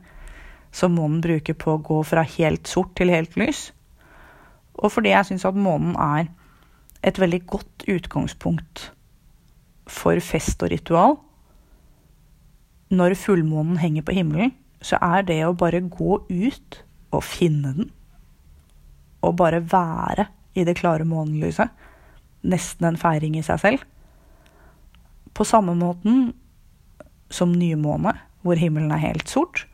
som 0.75 0.95
månen 0.97 1.23
bruker 1.25 1.57
på 1.59 1.75
å 1.75 1.83
gå 1.83 2.03
fra 2.07 2.25
helt 2.37 2.69
sort 2.69 2.95
til 2.99 3.13
helt 3.13 3.37
lys. 3.41 3.69
Og 4.79 4.93
fordi 4.95 5.13
jeg 5.15 5.31
syns 5.31 5.47
at 5.49 5.59
månen 5.59 5.97
er 5.99 6.29
et 7.07 7.19
veldig 7.19 7.43
godt 7.47 7.87
utgangspunkt 7.89 8.91
for 9.89 10.21
fest 10.23 10.63
og 10.63 10.73
ritual. 10.73 11.19
Når 12.95 13.17
fullmånen 13.21 13.79
henger 13.83 14.05
på 14.07 14.17
himmelen, 14.17 14.55
så 14.81 14.99
er 15.03 15.25
det 15.27 15.41
å 15.45 15.57
bare 15.59 15.83
gå 15.83 16.21
ut 16.29 16.83
og 17.15 17.25
finne 17.25 17.73
den, 17.75 17.89
og 19.25 19.39
bare 19.41 19.63
være 19.65 20.29
i 20.59 20.65
det 20.67 20.77
klare 20.79 21.07
månelyset, 21.09 21.71
nesten 22.49 22.87
en 22.87 23.01
feiring 23.01 23.39
i 23.39 23.45
seg 23.47 23.61
selv. 23.63 23.87
På 25.35 25.47
samme 25.47 25.75
måten 25.79 26.33
som 27.31 27.53
nymåne, 27.53 28.15
hvor 28.43 28.61
himmelen 28.61 28.93
er 28.95 29.03
helt 29.03 29.29
sort, 29.31 29.67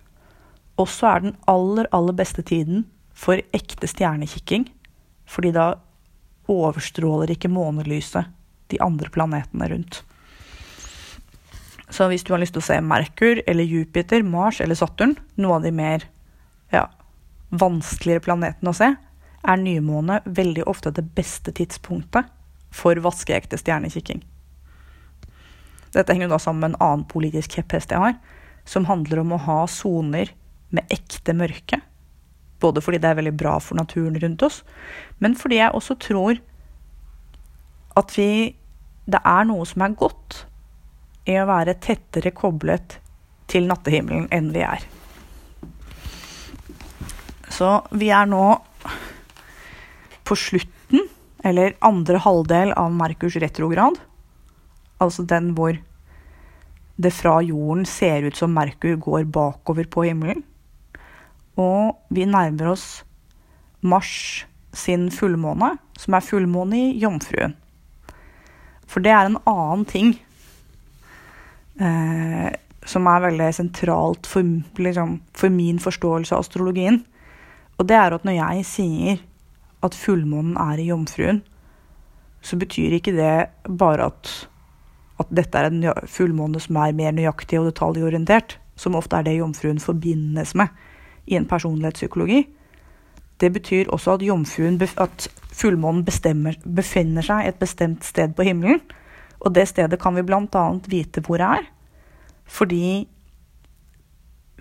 også 0.81 1.09
er 1.11 1.25
den 1.25 1.37
aller, 1.51 1.89
aller 1.95 2.17
beste 2.17 2.43
tiden 2.43 2.85
for 3.15 3.41
ekte 3.55 3.89
stjernekikking. 3.91 4.67
Fordi 5.25 5.53
da 5.55 5.75
overstråler 6.51 7.33
ikke 7.33 7.53
månelyset 7.53 8.29
de 8.73 8.81
andre 8.85 9.09
planetene 9.13 9.69
rundt. 9.71 10.03
Så 11.89 12.09
hvis 12.11 12.25
du 12.25 12.33
har 12.35 12.43
lyst 12.43 12.57
til 12.57 12.65
å 12.65 12.67
se 12.67 12.81
Merkur 12.83 13.41
eller 13.47 13.65
Jupiter, 13.65 14.25
Mars 14.27 14.61
eller 14.61 14.77
Saturn, 14.79 15.15
noe 15.37 15.59
av 15.59 15.67
de 15.67 15.73
mer 15.73 16.07
ja, 16.73 16.89
vanskeligere 17.55 18.25
planetene 18.25 18.73
å 18.73 18.77
se, 18.77 18.91
er 19.45 19.61
nymåne 19.61 20.23
veldig 20.25 20.65
ofte 20.71 20.93
det 20.97 21.05
beste 21.15 21.53
tidspunktet 21.55 22.31
for 22.75 22.99
vaskeekte 23.05 23.61
stjernekikking. 23.61 24.25
Dette 25.95 26.17
henger 26.17 26.33
da 26.33 26.41
sammen 26.43 26.65
med 26.65 26.73
en 26.73 26.83
annen 26.83 27.05
politisk 27.07 27.59
kjepphest 27.59 27.93
jeg 27.95 28.03
har, 28.03 28.17
som 28.67 28.89
handler 28.89 29.21
om 29.23 29.37
å 29.37 29.43
ha 29.45 29.61
soner 29.71 30.33
med 30.75 30.91
ekte 30.93 31.35
mørke. 31.37 31.81
Både 32.63 32.83
fordi 32.85 33.01
det 33.03 33.11
er 33.11 33.19
veldig 33.21 33.37
bra 33.39 33.59
for 33.63 33.79
naturen 33.79 34.19
rundt 34.21 34.43
oss, 34.47 34.63
men 35.23 35.37
fordi 35.39 35.61
jeg 35.61 35.75
også 35.75 35.99
tror 36.01 36.43
at 37.95 38.19
vi 38.19 38.57
Det 39.05 39.21
er 39.21 39.45
noe 39.45 39.67
som 39.69 39.83
er 39.85 39.93
godt 40.01 40.47
i 41.29 41.35
å 41.37 41.45
være 41.45 41.75
tettere 41.77 42.31
koblet 42.33 42.95
til 43.53 43.67
nattehimmelen 43.69 44.31
enn 44.33 44.47
vi 44.55 44.63
er. 44.65 44.81
Så 47.53 47.83
vi 47.93 48.09
er 48.09 48.25
nå 48.25 48.47
på 50.25 50.39
slutten, 50.41 51.05
eller 51.45 51.77
andre 51.85 52.23
halvdel 52.25 52.73
av 52.81 52.97
Merkurs 52.97 53.37
retrograd. 53.45 54.01
Altså 55.05 55.27
den 55.29 55.53
hvor 55.59 55.77
det 56.97 57.13
fra 57.13 57.41
jorden 57.45 57.85
ser 57.85 58.25
ut 58.25 58.39
som 58.39 58.55
Merkur 58.55 58.97
går 58.97 59.29
bakover 59.29 59.85
på 59.91 60.07
himmelen. 60.09 60.45
Og 61.61 61.95
vi 62.15 62.27
nærmer 62.27 62.73
oss 62.73 63.05
mars 63.85 64.45
sin 64.75 65.11
fullmåne, 65.15 65.77
som 65.99 66.17
er 66.17 66.25
fullmåne 66.25 66.81
i 66.81 66.99
Jomfruen. 67.03 67.55
For 68.91 69.05
det 69.05 69.13
er 69.15 69.29
en 69.29 69.41
annen 69.49 69.85
ting 69.89 70.15
eh, 71.81 72.51
som 72.85 73.09
er 73.09 73.25
veldig 73.25 73.51
sentralt 73.57 74.29
for, 74.29 74.47
liksom, 74.79 75.19
for, 75.37 75.53
min 75.55 75.81
forståelse 75.83 76.35
av 76.35 76.45
astrologien. 76.45 77.01
Og 77.79 77.89
det 77.91 77.99
er 77.99 78.17
at 78.17 78.27
når 78.27 78.39
jeg 78.39 78.67
sier 78.69 79.23
at 79.85 79.97
fullmånen 79.99 80.57
er 80.61 80.81
i 80.81 80.89
Jomfruen, 80.91 81.43
så 82.45 82.59
betyr 82.61 82.99
ikke 82.99 83.15
det 83.17 83.35
bare 83.81 84.11
at, 84.11 84.33
at 85.23 85.31
dette 85.33 85.59
er 85.59 85.71
en 85.71 86.09
fullmåne 86.11 86.61
som 86.61 86.77
er 86.83 86.97
mer 86.97 87.15
nøyaktig 87.17 87.61
og 87.61 87.71
detaljorientert, 87.71 88.59
som 88.77 88.99
ofte 88.99 89.17
er 89.17 89.27
det 89.27 89.39
Jomfruen 89.39 89.81
forbindes 89.81 90.55
med 90.59 90.69
i 91.27 91.37
en 91.39 91.49
personlighetspsykologi. 91.49 92.45
Det 93.41 93.53
betyr 93.53 93.91
også 93.93 94.15
at 94.15 94.23
at 95.01 95.29
fullmånen 95.53 96.05
befinner 96.05 97.23
seg 97.23 97.49
et 97.49 97.59
bestemt 97.59 98.05
sted 98.05 98.35
på 98.37 98.47
himmelen. 98.47 98.81
Og 99.41 99.55
det 99.55 99.69
stedet 99.69 100.01
kan 100.01 100.17
vi 100.17 100.23
bl.a. 100.23 100.65
vite 100.89 101.21
hvor 101.21 101.41
det 101.41 101.47
er. 101.47 101.67
Fordi 102.45 103.09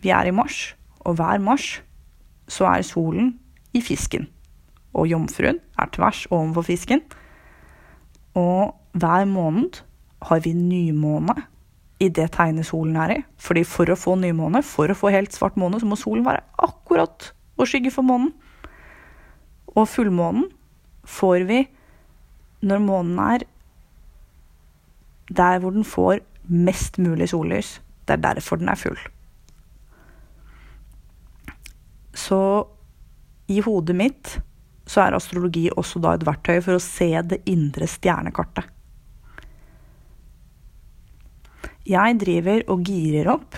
vi 0.04 0.10
er 0.10 0.28
i 0.28 0.32
mars, 0.36 0.76
og 1.00 1.16
hver 1.16 1.40
mars 1.40 1.84
så 2.48 2.66
er 2.66 2.82
solen 2.82 3.40
i 3.74 3.82
fisken. 3.82 4.28
Og 4.94 5.08
jomfruen 5.08 5.60
er 5.80 5.90
tvers 5.94 6.26
overfor 6.32 6.62
fisken. 6.62 7.02
Og 8.36 8.76
hver 8.92 9.26
måned 9.26 9.82
har 10.22 10.40
vi 10.40 10.54
nymåne 10.54 11.36
i 12.04 12.10
det 12.12 12.30
tegnet 12.36 12.68
solen 12.68 12.98
er 13.00 13.16
i. 13.16 13.20
Fordi 13.42 13.64
for 13.68 13.90
å 13.90 14.00
få 14.00 14.16
nymåne, 14.20 14.64
for 14.66 14.92
å 14.92 14.98
få 14.98 15.12
helt 15.14 15.36
svart 15.36 15.58
måne, 15.60 15.80
så 15.80 15.90
må 15.90 15.98
solen 16.00 16.26
være 16.26 16.44
akkurat 16.64 17.32
og 17.58 17.70
skygge 17.70 17.94
for 17.94 18.06
månen. 18.08 18.34
Og 19.74 19.88
fullmånen 19.90 20.50
får 21.10 21.48
vi 21.50 21.64
når 22.64 22.84
månen 22.84 23.20
er 23.20 23.48
der 25.34 25.60
hvor 25.60 25.74
den 25.76 25.88
får 25.88 26.22
mest 26.48 27.00
mulig 27.02 27.30
sollys. 27.32 27.80
Det 28.08 28.18
er 28.18 28.24
derfor 28.24 28.60
den 28.60 28.70
er 28.70 28.80
full. 28.80 29.00
Så 32.14 32.40
i 33.52 33.60
hodet 33.64 33.96
mitt 33.98 34.38
så 34.88 35.06
er 35.06 35.16
astrologi 35.16 35.70
også 35.72 36.02
da 36.04 36.14
et 36.16 36.26
verktøy 36.28 36.60
for 36.62 36.78
å 36.78 36.84
se 36.84 37.10
det 37.26 37.42
indre 37.50 37.88
stjernekartet. 37.90 38.68
Jeg 41.84 42.16
driver 42.22 42.62
og 42.72 42.86
girer 42.88 43.28
opp 43.34 43.58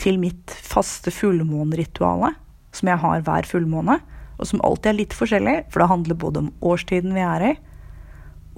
til 0.00 0.18
mitt 0.18 0.50
faste 0.50 1.12
fullmåneritualet, 1.14 2.34
som 2.74 2.90
jeg 2.90 2.98
har 2.98 3.22
hver 3.22 3.46
fullmåne, 3.46 4.00
og 4.34 4.48
som 4.50 4.62
alltid 4.66 4.90
er 4.90 4.98
litt 4.98 5.14
forskjellig, 5.14 5.54
for 5.70 5.82
det 5.82 5.90
handler 5.92 6.18
både 6.18 6.42
om 6.42 6.50
årstiden 6.66 7.14
vi 7.14 7.22
er 7.22 7.46
i, 7.52 7.52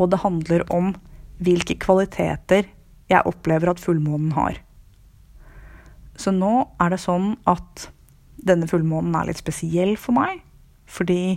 og 0.00 0.12
det 0.12 0.22
handler 0.22 0.64
om 0.72 0.94
hvilke 1.44 1.76
kvaliteter 1.80 2.70
jeg 3.12 3.28
opplever 3.28 3.74
at 3.74 3.82
fullmånen 3.82 4.32
har. 4.36 4.62
Så 6.16 6.32
nå 6.32 6.64
er 6.80 6.94
det 6.94 7.02
sånn 7.02 7.34
at 7.44 7.90
denne 8.48 8.68
fullmånen 8.70 9.12
er 9.18 9.28
litt 9.28 9.42
spesiell 9.42 9.98
for 10.00 10.16
meg, 10.16 10.40
fordi 10.88 11.36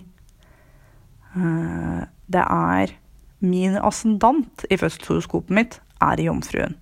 øh, 1.36 2.02
det 2.32 2.48
er 2.48 2.96
Min 3.40 3.78
ascendant 3.80 4.66
i 4.68 4.76
fødselshoroskopet 4.76 5.54
mitt 5.56 5.78
er 6.04 6.20
i 6.20 6.26
Jomfruen. 6.26 6.74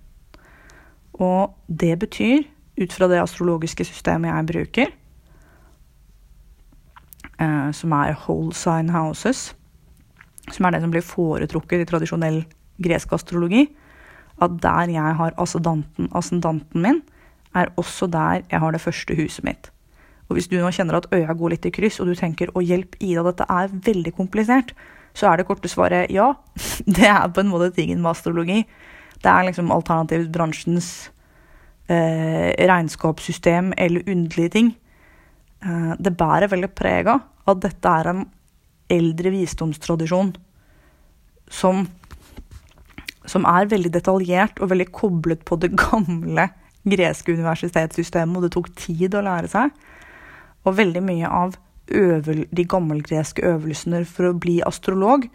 Og 1.18 1.54
det 1.66 1.98
betyr, 1.98 2.46
ut 2.78 2.94
fra 2.94 3.08
det 3.10 3.20
astrologiske 3.22 3.84
systemet 3.84 4.30
jeg 4.30 4.48
bruker, 4.52 4.92
uh, 7.42 7.70
som 7.74 7.92
er 7.92 8.14
whole 8.26 8.54
sign 8.54 8.90
houses, 8.94 9.54
som 10.52 10.64
er 10.64 10.74
det 10.76 10.82
som 10.84 10.92
blir 10.94 11.04
foretrukket 11.04 11.82
i 11.82 11.88
tradisjonell 11.88 12.44
gresk 12.82 13.12
astrologi, 13.12 13.66
at 14.42 14.60
der 14.62 14.92
jeg 14.94 15.16
har 15.18 15.34
ascendanten 15.38 16.82
min, 16.82 17.02
er 17.54 17.72
også 17.76 18.06
der 18.06 18.44
jeg 18.50 18.60
har 18.60 18.70
det 18.70 18.80
første 18.80 19.16
huset 19.18 19.44
mitt. 19.44 19.72
Og 20.28 20.36
hvis 20.36 20.48
du 20.48 20.58
nå 20.60 20.70
kjenner 20.70 20.98
at 20.98 21.08
øya 21.12 21.34
går 21.34 21.54
litt 21.54 21.66
i 21.66 21.72
kryss, 21.72 22.00
og 22.00 22.06
du 22.06 22.14
tenker 22.14 22.52
'å 22.52 22.62
hjelp, 22.62 22.96
Ida, 23.00 23.22
dette 23.24 23.46
er 23.48 23.68
veldig 23.72 24.12
komplisert', 24.14 24.74
så 25.14 25.32
er 25.32 25.36
det 25.36 25.46
korte 25.46 25.68
svaret 25.68 26.10
ja. 26.10 26.34
Det 26.86 27.08
er 27.08 27.28
på 27.28 27.40
en 27.40 27.48
måte 27.48 27.74
tingen 27.74 28.02
med 28.02 28.10
astrologi. 28.10 28.66
Det 29.22 29.30
er 29.30 29.46
liksom 29.48 29.72
alternativbransjens 29.74 30.90
eh, 31.90 32.54
regnskapssystem 32.68 33.72
eller 33.76 34.06
underlige 34.06 34.54
ting. 34.54 34.72
Eh, 35.64 35.94
det 35.98 36.16
bærer 36.18 36.50
veldig 36.50 36.70
preg 36.76 37.10
av 37.10 37.24
at 37.48 37.62
dette 37.64 37.94
er 38.00 38.12
en 38.12 38.26
eldre 38.92 39.32
visdomstradisjon 39.34 40.32
som, 41.52 41.86
som 43.28 43.46
er 43.48 43.70
veldig 43.70 43.92
detaljert 43.92 44.60
og 44.62 44.72
veldig 44.72 44.88
koblet 44.94 45.44
på 45.48 45.58
det 45.60 45.72
gamle 45.76 46.48
greske 46.88 47.34
universitetssystemet, 47.34 48.36
og 48.36 48.46
det 48.46 48.52
tok 48.54 48.70
tid 48.78 49.16
å 49.16 49.24
lære 49.24 49.50
seg. 49.50 49.72
Og 50.64 50.76
veldig 50.78 51.02
mye 51.04 51.28
av 51.28 51.56
øvel, 51.88 52.44
de 52.52 52.64
gammelgreske 52.68 53.44
øvelsene 53.48 54.04
for 54.08 54.30
å 54.30 54.38
bli 54.38 54.58
astrolog 54.66 55.26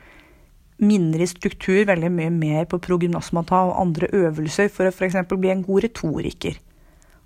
minner 0.86 1.24
i 1.24 1.28
struktur 1.30 1.86
veldig 1.90 2.12
mye 2.14 2.32
mer 2.34 2.68
på 2.70 2.80
prognosmata 2.84 3.64
og 3.70 3.80
andre 3.82 4.10
øvelser 4.14 4.70
for 4.74 4.88
å 4.88 4.94
f.eks. 4.94 5.18
bli 5.32 5.52
en 5.54 5.64
god 5.66 5.86
retoriker. 5.88 6.60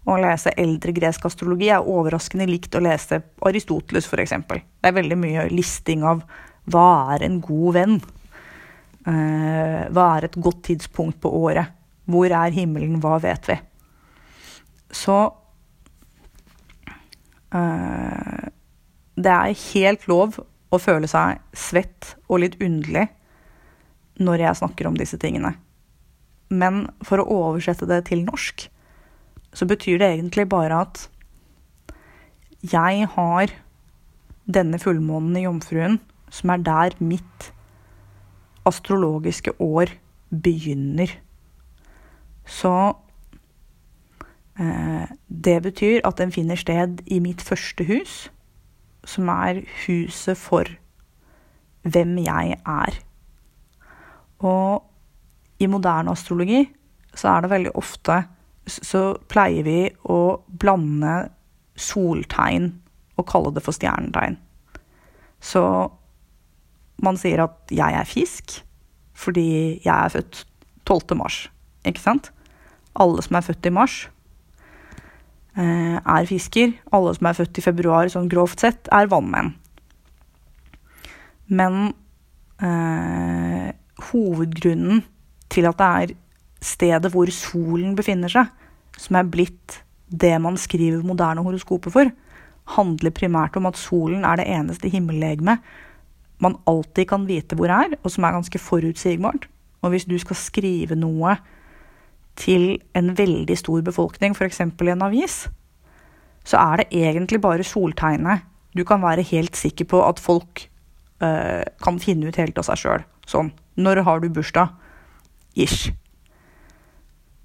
Å 0.08 0.16
lese 0.24 0.54
eldre 0.56 0.94
gresk 0.96 1.26
astrologi 1.28 1.68
er 1.74 1.84
overraskende 1.84 2.48
likt 2.48 2.76
å 2.78 2.84
lese 2.84 3.20
Aristoteles, 3.44 4.08
f.eks. 4.08 4.36
Det 4.48 4.88
er 4.88 4.96
veldig 4.96 5.18
mye 5.20 5.48
listing 5.52 6.06
av 6.08 6.22
hva 6.72 7.16
er 7.16 7.26
en 7.28 7.42
god 7.44 7.76
venn? 7.76 7.98
Eh, 9.08 9.82
hva 9.92 10.06
er 10.16 10.28
et 10.28 10.40
godt 10.40 10.64
tidspunkt 10.68 11.20
på 11.24 11.32
året? 11.32 11.76
Hvor 12.08 12.32
er 12.32 12.56
himmelen? 12.56 13.02
Hva 13.04 13.18
vet 13.24 13.48
vi? 13.52 13.58
Så 14.96 15.18
eh, 17.52 18.48
Det 19.16 19.34
er 19.34 19.62
helt 19.74 20.08
lov 20.08 20.40
å 20.72 20.80
føle 20.80 21.08
seg 21.12 21.40
svett 21.56 22.16
og 22.28 22.44
litt 22.44 22.60
underlig 22.64 23.08
når 24.20 24.44
jeg 24.44 24.60
snakker 24.62 24.90
om 24.90 24.98
disse 24.98 25.18
tingene. 25.22 25.54
Men 26.50 26.86
for 27.06 27.22
å 27.22 27.30
oversette 27.50 27.88
det 27.90 28.06
til 28.10 28.24
norsk, 28.26 28.68
så 29.54 29.68
betyr 29.68 30.00
det 30.02 30.12
egentlig 30.14 30.48
bare 30.50 30.82
at 30.86 31.08
jeg 32.68 33.08
har 33.14 33.54
denne 34.48 34.80
fullmånen 34.80 35.38
i 35.38 35.44
Jomfruen, 35.46 36.00
som 36.32 36.52
er 36.54 36.64
der 36.64 36.96
mitt 37.04 37.52
astrologiske 38.68 39.54
år 39.64 39.92
begynner. 40.32 41.12
Så 42.48 42.74
eh, 44.60 45.08
det 45.28 45.58
betyr 45.64 46.02
at 46.08 46.18
den 46.20 46.32
finner 46.32 46.60
sted 46.60 47.04
i 47.06 47.20
mitt 47.24 47.44
første 47.44 47.84
hus, 47.88 48.28
som 49.08 49.30
er 49.32 49.64
huset 49.86 50.38
for 50.40 50.68
hvem 51.88 52.18
jeg 52.24 52.58
er. 52.66 53.00
Og 54.46 54.84
i 55.64 55.70
moderne 55.70 56.14
astrologi 56.14 56.66
så 57.18 57.32
er 57.32 57.44
det 57.44 57.50
veldig 57.50 57.72
ofte 57.80 58.20
Så 58.68 59.02
pleier 59.32 59.64
vi 59.64 59.80
å 60.12 60.20
blande 60.48 61.30
soltegn 61.80 62.68
og 63.18 63.26
kalle 63.30 63.54
det 63.56 63.64
for 63.64 63.74
stjernetegn. 63.74 64.36
Så 65.40 65.62
man 67.00 67.18
sier 67.18 67.46
at 67.46 67.72
jeg 67.72 67.96
er 67.96 68.10
fisk 68.10 68.58
fordi 69.18 69.48
jeg 69.86 69.94
er 69.94 70.12
født 70.14 70.44
12. 70.86 71.16
mars, 71.18 71.38
ikke 71.88 72.04
sant? 72.04 72.30
Alle 73.00 73.24
som 73.26 73.40
er 73.40 73.46
født 73.48 73.70
i 73.70 73.74
mars, 73.74 73.96
eh, 75.58 75.98
er 75.98 76.28
fisker. 76.30 76.76
Alle 76.94 77.16
som 77.18 77.30
er 77.30 77.38
født 77.40 77.58
i 77.58 77.66
februar, 77.66 78.12
sånn 78.14 78.30
grovt 78.30 78.62
sett, 78.62 78.92
er 78.94 79.10
vannmenn. 79.10 79.56
Men 81.48 81.94
eh, 82.62 83.37
hovedgrunnen 84.18 85.04
til 85.54 85.68
at 85.70 85.78
det 85.80 85.88
er 85.88 86.16
stedet 86.64 87.12
hvor 87.14 87.30
solen 87.32 87.96
befinner 87.98 88.32
seg, 88.32 88.50
som 88.98 89.20
er 89.20 89.30
blitt 89.30 89.82
det 90.08 90.34
man 90.42 90.58
skriver 90.58 91.06
moderne 91.06 91.44
horoskoper 91.46 91.94
for, 91.94 92.10
handler 92.78 93.16
primært 93.16 93.56
om 93.60 93.68
at 93.70 93.80
solen 93.80 94.26
er 94.26 94.40
det 94.40 94.48
eneste 94.52 94.90
himmellegemet 94.92 95.62
man 96.44 96.58
alltid 96.70 97.08
kan 97.10 97.24
vite 97.26 97.58
hvor 97.58 97.72
er, 97.74 97.96
og 98.04 98.12
som 98.14 98.26
er 98.28 98.36
ganske 98.36 98.60
forutsigbart. 98.62 99.48
Og 99.82 99.94
hvis 99.94 100.06
du 100.06 100.18
skal 100.22 100.38
skrive 100.38 100.98
noe 100.98 101.38
til 102.38 102.78
en 102.98 103.16
veldig 103.18 103.58
stor 103.58 103.82
befolkning, 103.82 104.36
f.eks. 104.38 104.62
i 104.62 104.92
en 104.94 105.02
avis, 105.02 105.48
så 106.46 106.60
er 106.62 106.84
det 106.84 106.88
egentlig 106.94 107.42
bare 107.42 107.66
soltegnet 107.66 108.46
du 108.78 108.84
kan 108.86 109.02
være 109.02 109.26
helt 109.26 109.58
sikker 109.58 109.88
på 109.90 110.04
at 110.06 110.20
folk 110.22 110.68
øh, 111.24 111.64
kan 111.84 112.00
finne 112.00 112.30
ut 112.30 112.38
helt 112.38 112.60
av 112.60 112.68
seg 112.68 112.82
sjøl. 112.84 113.06
Sånn. 113.26 113.50
Når 113.78 114.02
har 114.04 114.20
du 114.20 114.30
bursdag? 114.34 114.74
Ish. 115.56 115.94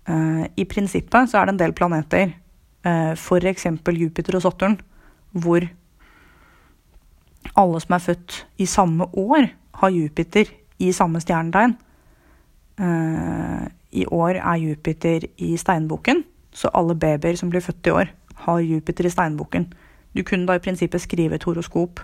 Uh, 0.09 0.49
I 0.57 0.65
prinsippet 0.65 1.31
så 1.31 1.39
er 1.39 1.47
det 1.47 1.55
en 1.55 1.61
del 1.61 1.75
planeter, 1.77 2.33
uh, 2.87 3.13
f.eks. 3.15 3.67
Jupiter 3.95 4.39
og 4.39 4.43
Saturn, 4.43 4.81
hvor 5.31 5.69
alle 7.59 7.83
som 7.83 7.95
er 7.95 8.03
født 8.03 8.47
i 8.59 8.67
samme 8.67 9.07
år, 9.13 9.47
har 9.83 9.95
Jupiter 9.95 10.51
i 10.79 10.91
samme 10.93 11.21
stjernetegn. 11.21 11.77
Uh, 12.81 13.69
I 13.93 14.07
år 14.07 14.41
er 14.41 14.65
Jupiter 14.65 15.29
i 15.39 15.57
steinbukken, 15.57 16.25
så 16.53 16.73
alle 16.75 16.97
babyer 16.97 17.37
som 17.37 17.51
blir 17.51 17.61
født 17.61 17.87
i 17.87 17.91
år, 17.91 18.13
har 18.47 18.59
Jupiter 18.59 19.07
i 19.07 19.13
steinbukken. 19.13 19.73
Du 20.17 20.23
kunne 20.23 20.47
da 20.49 20.57
i 20.57 20.65
prinsippet 20.65 21.01
skrive 21.01 21.37
et 21.37 21.45
horoskop 21.45 22.01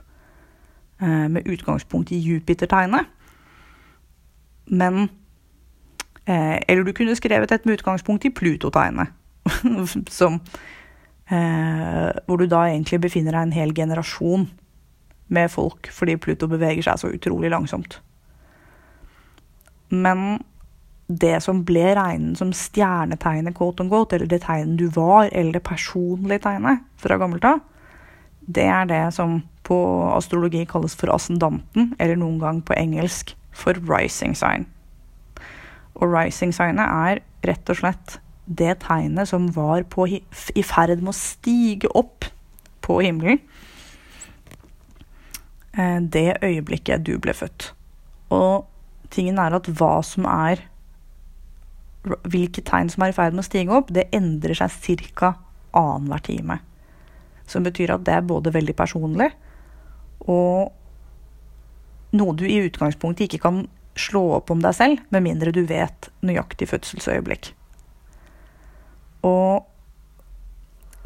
med 0.99 1.47
utgangspunkt 1.47 2.11
i 2.11 2.19
Jupiter-tegnet. 2.19 3.07
Men 4.69 5.09
eh, 6.25 6.59
Eller 6.69 6.85
du 6.85 6.93
kunne 6.93 7.17
skrevet 7.17 7.53
et 7.53 7.67
med 7.67 7.79
utgangspunkt 7.79 8.25
i 8.25 8.35
Pluto-tegnet. 8.35 9.15
som 10.13 10.41
Hvor 11.29 12.41
du 12.41 12.47
da 12.49 12.63
egentlig 12.69 13.03
befinner 13.05 13.35
deg 13.37 13.43
en 13.43 13.53
hel 13.53 13.75
generasjon 13.77 14.47
med 15.29 15.51
folk 15.53 15.91
fordi 15.93 16.17
Pluto 16.17 16.49
beveger 16.49 16.87
seg 16.87 17.01
så 17.03 17.11
utrolig 17.13 17.51
langsomt. 17.53 17.99
Men 19.93 20.39
det 21.09 21.39
som 21.41 21.63
ble 21.65 21.95
regnet 21.97 22.37
som 22.41 22.53
stjernetegnet, 22.53 23.57
quote 23.57 23.85
on 23.85 23.89
quote, 23.93 24.17
eller 24.17 24.29
det 24.29 24.43
tegnet 24.45 24.77
du 24.81 24.89
var, 24.93 25.31
eller 25.33 25.57
det 25.57 25.65
personlige 25.65 26.45
tegnet 26.45 26.85
fra 27.01 27.17
gammelt 27.21 27.47
av, 27.49 27.63
det 28.49 28.67
er 28.69 28.89
det 28.89 29.03
som 29.17 29.41
på 29.65 29.79
astrologi 30.13 30.65
kalles 30.69 30.97
for 30.97 31.13
ascendanten, 31.13 31.95
eller 31.99 32.17
noen 32.21 32.39
gang 32.41 32.61
på 32.65 32.77
engelsk 32.77 33.35
for 33.53 33.79
rising 33.89 34.37
sign. 34.39 34.67
Og 35.99 36.13
rising-signet 36.13 36.85
er 36.85 37.23
rett 37.47 37.71
og 37.73 37.81
slett 37.81 38.19
det 38.49 38.79
tegnet 38.85 39.29
som 39.29 39.49
var 39.53 39.85
på, 39.91 40.07
i 40.09 40.65
ferd 40.65 41.03
med 41.03 41.13
å 41.13 41.17
stige 41.17 41.91
opp 41.99 42.29
på 42.85 43.01
himmelen 43.05 43.43
eh, 45.77 45.99
det 46.01 46.39
øyeblikket 46.45 47.05
du 47.05 47.17
ble 47.21 47.35
født. 47.37 47.73
Og 48.33 48.65
tingen 49.13 49.41
er 49.43 49.57
at 49.59 49.71
hva 49.79 49.99
som 50.07 50.29
er 50.31 50.67
Hvilke 52.09 52.63
tegn 52.65 52.89
som 52.89 53.03
er 53.05 53.11
i 53.11 53.13
ferd 53.13 53.35
med 53.35 53.43
å 53.43 53.45
stige 53.45 53.75
opp, 53.75 53.91
det 53.93 54.07
endrer 54.15 54.55
seg 54.57 55.03
ca. 55.19 55.33
annenhver 55.77 56.23
time. 56.25 56.57
Som 57.45 57.67
betyr 57.67 57.91
at 57.93 58.05
det 58.07 58.15
er 58.15 58.25
både 58.25 58.53
veldig 58.55 58.75
personlig 58.79 59.27
og 60.25 60.73
noe 62.17 62.37
du 62.37 62.47
i 62.49 62.61
utgangspunktet 62.65 63.29
ikke 63.29 63.43
kan 63.45 63.63
slå 63.99 64.23
opp 64.39 64.53
om 64.55 64.63
deg 64.63 64.77
selv, 64.77 65.01
med 65.11 65.25
mindre 65.27 65.53
du 65.55 65.65
vet 65.69 66.11
nøyaktig 66.25 66.71
fødselsøyeblikk. 66.71 67.53
Og 69.27 69.67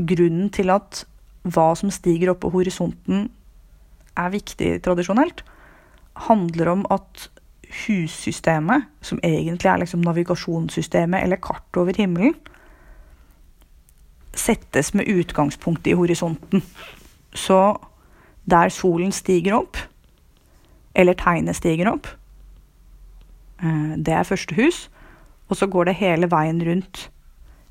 grunnen 0.02 0.50
til 0.52 0.72
at 0.74 1.04
hva 1.42 1.72
som 1.78 1.90
stiger 1.90 2.32
opp 2.32 2.42
på 2.44 2.52
horisonten 2.54 3.26
er 4.18 4.34
viktig 4.34 4.76
tradisjonelt, 4.84 5.42
handler 6.28 6.74
om 6.74 6.84
at 6.92 7.28
hussystemet, 7.86 8.84
som 9.00 9.20
egentlig 9.24 9.70
er 9.70 9.80
liksom 9.80 10.02
navigasjonssystemet 10.04 11.24
eller 11.24 11.40
kartet 11.40 11.80
over 11.80 11.96
himmelen, 11.96 12.36
settes 14.36 14.92
med 14.96 15.08
utgangspunkt 15.08 15.86
i 15.88 15.96
horisonten. 15.96 16.62
Så 17.32 17.78
der 18.44 18.72
solen 18.72 19.12
stiger 19.12 19.56
opp, 19.60 19.80
eller 20.94 21.16
tegnet 21.18 21.56
stiger 21.56 21.92
opp, 21.92 22.08
eh, 23.62 23.94
det 23.96 24.14
er 24.14 24.28
første 24.28 24.56
hus. 24.58 24.88
Og 25.48 25.56
så 25.56 25.68
går 25.68 25.90
det 25.90 26.00
hele 26.00 26.30
veien 26.32 26.60
rundt 26.64 27.10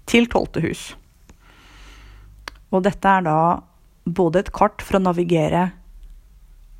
til 0.05 0.27
tolvte 0.29 0.61
hus. 0.61 0.95
Og 2.71 2.83
dette 2.85 3.07
er 3.07 3.25
da 3.25 3.37
både 4.05 4.41
et 4.41 4.51
kart 4.53 4.81
for 4.81 4.97
å 4.97 5.03
navigere 5.03 5.71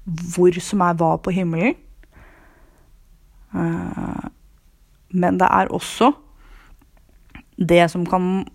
hvor 0.05 0.55
som 0.63 0.81
er 0.85 0.97
hva 0.97 1.15
på 1.21 1.33
himmelen. 1.35 1.75
Eh, 3.53 4.27
men 5.11 5.39
det 5.39 5.47
er 5.49 5.71
også 5.73 6.11
det 7.61 7.83
som 7.91 8.05
kan 8.07 8.45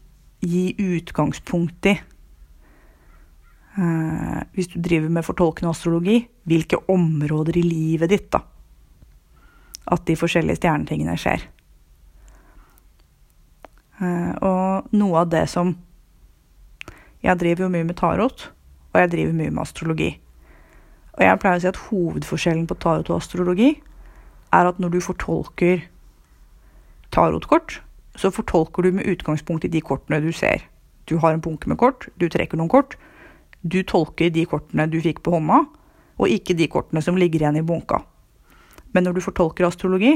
gi 0.42 0.72
utgangspunkt 0.78 1.86
i 1.86 1.96
Hvis 3.76 4.70
du 4.72 4.78
driver 4.80 5.10
med 5.12 5.24
fortolkende 5.26 5.68
astrologi, 5.68 6.22
hvilke 6.48 6.78
områder 6.88 7.58
i 7.60 7.64
livet 7.66 8.08
ditt 8.08 8.30
da, 8.32 8.40
at 9.92 10.06
de 10.08 10.16
forskjellige 10.16 10.62
stjernetingene 10.62 11.16
skjer. 11.20 11.44
Eh, 13.96 14.32
og 14.44 14.92
noe 14.96 15.22
av 15.24 15.32
det 15.32 15.46
som 15.48 15.76
Jeg 17.24 17.40
driver 17.40 17.64
jo 17.64 17.72
mye 17.72 17.84
med 17.88 17.96
tarot, 17.98 18.42
og 18.92 19.00
jeg 19.00 19.10
driver 19.10 19.32
mye 19.34 19.50
med 19.50 19.62
astrologi. 19.64 20.10
Og 21.16 21.22
jeg 21.24 21.38
pleier 21.42 21.56
å 21.58 21.62
si 21.64 21.68
at 21.70 21.80
hovedforskjellen 21.88 22.68
på 22.70 22.76
tarot 22.78 23.08
og 23.10 23.16
astrologi 23.16 23.70
er 24.54 24.68
at 24.68 24.78
når 24.78 24.92
du 24.94 24.98
fortolker 25.02 25.80
tarotkort, 27.10 27.80
så 28.14 28.30
fortolker 28.30 28.86
du 28.86 28.92
med 29.00 29.08
utgangspunkt 29.10 29.66
i 29.66 29.72
de 29.72 29.82
kortene 29.82 30.20
du 30.22 30.30
ser. 30.30 30.68
Du 31.08 31.16
har 31.18 31.34
en 31.34 31.42
bunke 31.42 31.66
med 31.72 31.80
kort, 31.80 32.06
du 32.20 32.28
trekker 32.30 32.60
noen 32.60 32.70
kort. 32.70 32.94
Du 33.66 33.80
tolker 33.82 34.30
de 34.30 34.44
kortene 34.46 34.86
du 34.90 35.00
fikk 35.02 35.22
på 35.26 35.34
hånda, 35.34 35.64
og 36.16 36.32
ikke 36.32 36.56
de 36.56 36.68
kortene 36.70 37.02
som 37.04 37.18
ligger 37.18 37.42
igjen 37.42 37.58
i 37.60 37.64
bunka. 37.66 38.00
Men 38.94 39.04
når 39.04 39.18
du 39.18 39.24
fortolker 39.24 39.66
astrologi, 39.66 40.14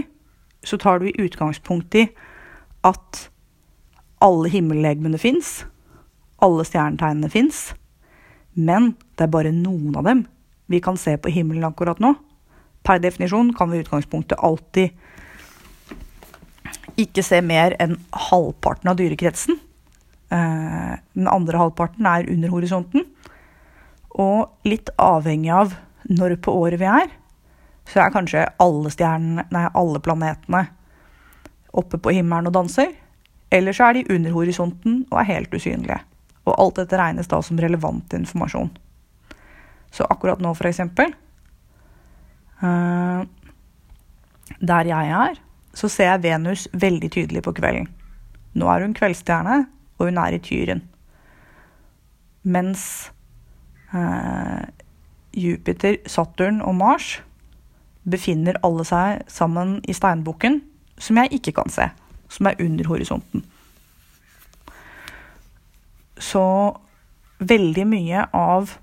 så 0.64 0.78
tar 0.80 1.00
du 1.00 1.08
i 1.08 1.18
utgangspunkt 1.24 1.96
i 1.98 2.06
at 2.86 3.26
alle 4.24 4.50
himmellegemene 4.52 5.18
fins, 5.20 5.64
alle 6.40 6.64
stjernetegnene 6.68 7.30
fins, 7.32 7.70
men 8.54 8.94
det 9.16 9.26
er 9.26 9.32
bare 9.32 9.52
noen 9.54 9.96
av 9.96 10.06
dem 10.08 10.24
vi 10.70 10.80
kan 10.84 10.98
se 11.00 11.16
på 11.18 11.32
himmelen 11.34 11.66
akkurat 11.66 12.00
nå. 12.02 12.14
Per 12.86 13.00
definisjon 13.02 13.52
kan 13.56 13.70
vi 13.72 13.80
i 13.80 13.84
utgangspunktet 13.84 14.38
alltid 14.38 14.94
ikke 17.00 17.24
se 17.24 17.40
mer 17.44 17.74
enn 17.82 17.96
halvparten 18.28 18.90
av 18.92 18.98
dyrekretsen. 19.00 19.58
Eh, 20.30 20.94
den 21.18 21.28
andre 21.30 21.58
halvparten 21.58 22.06
er 22.06 22.28
under 22.30 22.52
horisonten. 22.52 23.06
Og 24.18 24.66
litt 24.66 24.90
avhengig 24.98 25.52
av 25.54 25.76
når 26.10 26.36
på 26.42 26.54
året 26.56 26.80
vi 26.80 26.88
er, 26.90 27.10
så 27.90 28.04
er 28.04 28.14
kanskje 28.14 28.46
alle 28.62 28.90
stjernene, 28.92 29.46
nei, 29.50 29.66
alle 29.74 30.00
planetene 30.02 30.64
oppe 31.76 31.98
på 32.02 32.14
himmelen 32.14 32.50
og 32.50 32.54
danser. 32.54 32.92
Eller 33.50 33.74
så 33.74 33.88
er 33.88 33.98
de 33.98 34.14
under 34.14 34.34
horisonten 34.34 35.04
og 35.10 35.20
er 35.22 35.30
helt 35.32 35.54
usynlige. 35.54 35.98
Og 36.46 36.54
alt 36.54 36.80
dette 36.80 36.98
regnes 36.98 37.30
da 37.30 37.40
som 37.42 37.58
relevant 37.60 38.14
informasjon. 38.16 38.70
Så 39.90 40.06
akkurat 40.06 40.42
nå, 40.42 40.52
for 40.54 40.68
eksempel 40.70 41.10
uh, 42.62 43.26
Der 44.60 44.86
jeg 44.86 45.14
er, 45.16 45.40
så 45.74 45.90
ser 45.90 46.12
jeg 46.12 46.22
Venus 46.22 46.68
veldig 46.72 47.10
tydelig 47.10 47.42
på 47.46 47.54
kvelden. 47.58 47.88
Nå 48.54 48.66
er 48.70 48.84
hun 48.84 48.94
kveldsstjerne, 48.94 49.64
og 49.98 50.08
hun 50.08 50.18
er 50.18 50.34
i 50.34 50.42
Tyren. 50.42 50.82
Mens 52.42 53.10
Jupiter, 55.34 55.98
Saturn 56.06 56.60
og 56.62 56.74
Mars 56.78 57.20
befinner 58.10 58.58
alle 58.66 58.84
seg 58.86 59.24
sammen 59.30 59.78
i 59.88 59.94
steinbukken, 59.96 60.60
som 61.00 61.18
jeg 61.20 61.40
ikke 61.40 61.54
kan 61.58 61.72
se, 61.72 61.88
som 62.30 62.48
er 62.48 62.60
under 62.62 62.88
horisonten. 62.88 63.44
Så 66.20 66.44
veldig 67.40 67.86
mye 67.88 68.24
av 68.36 68.76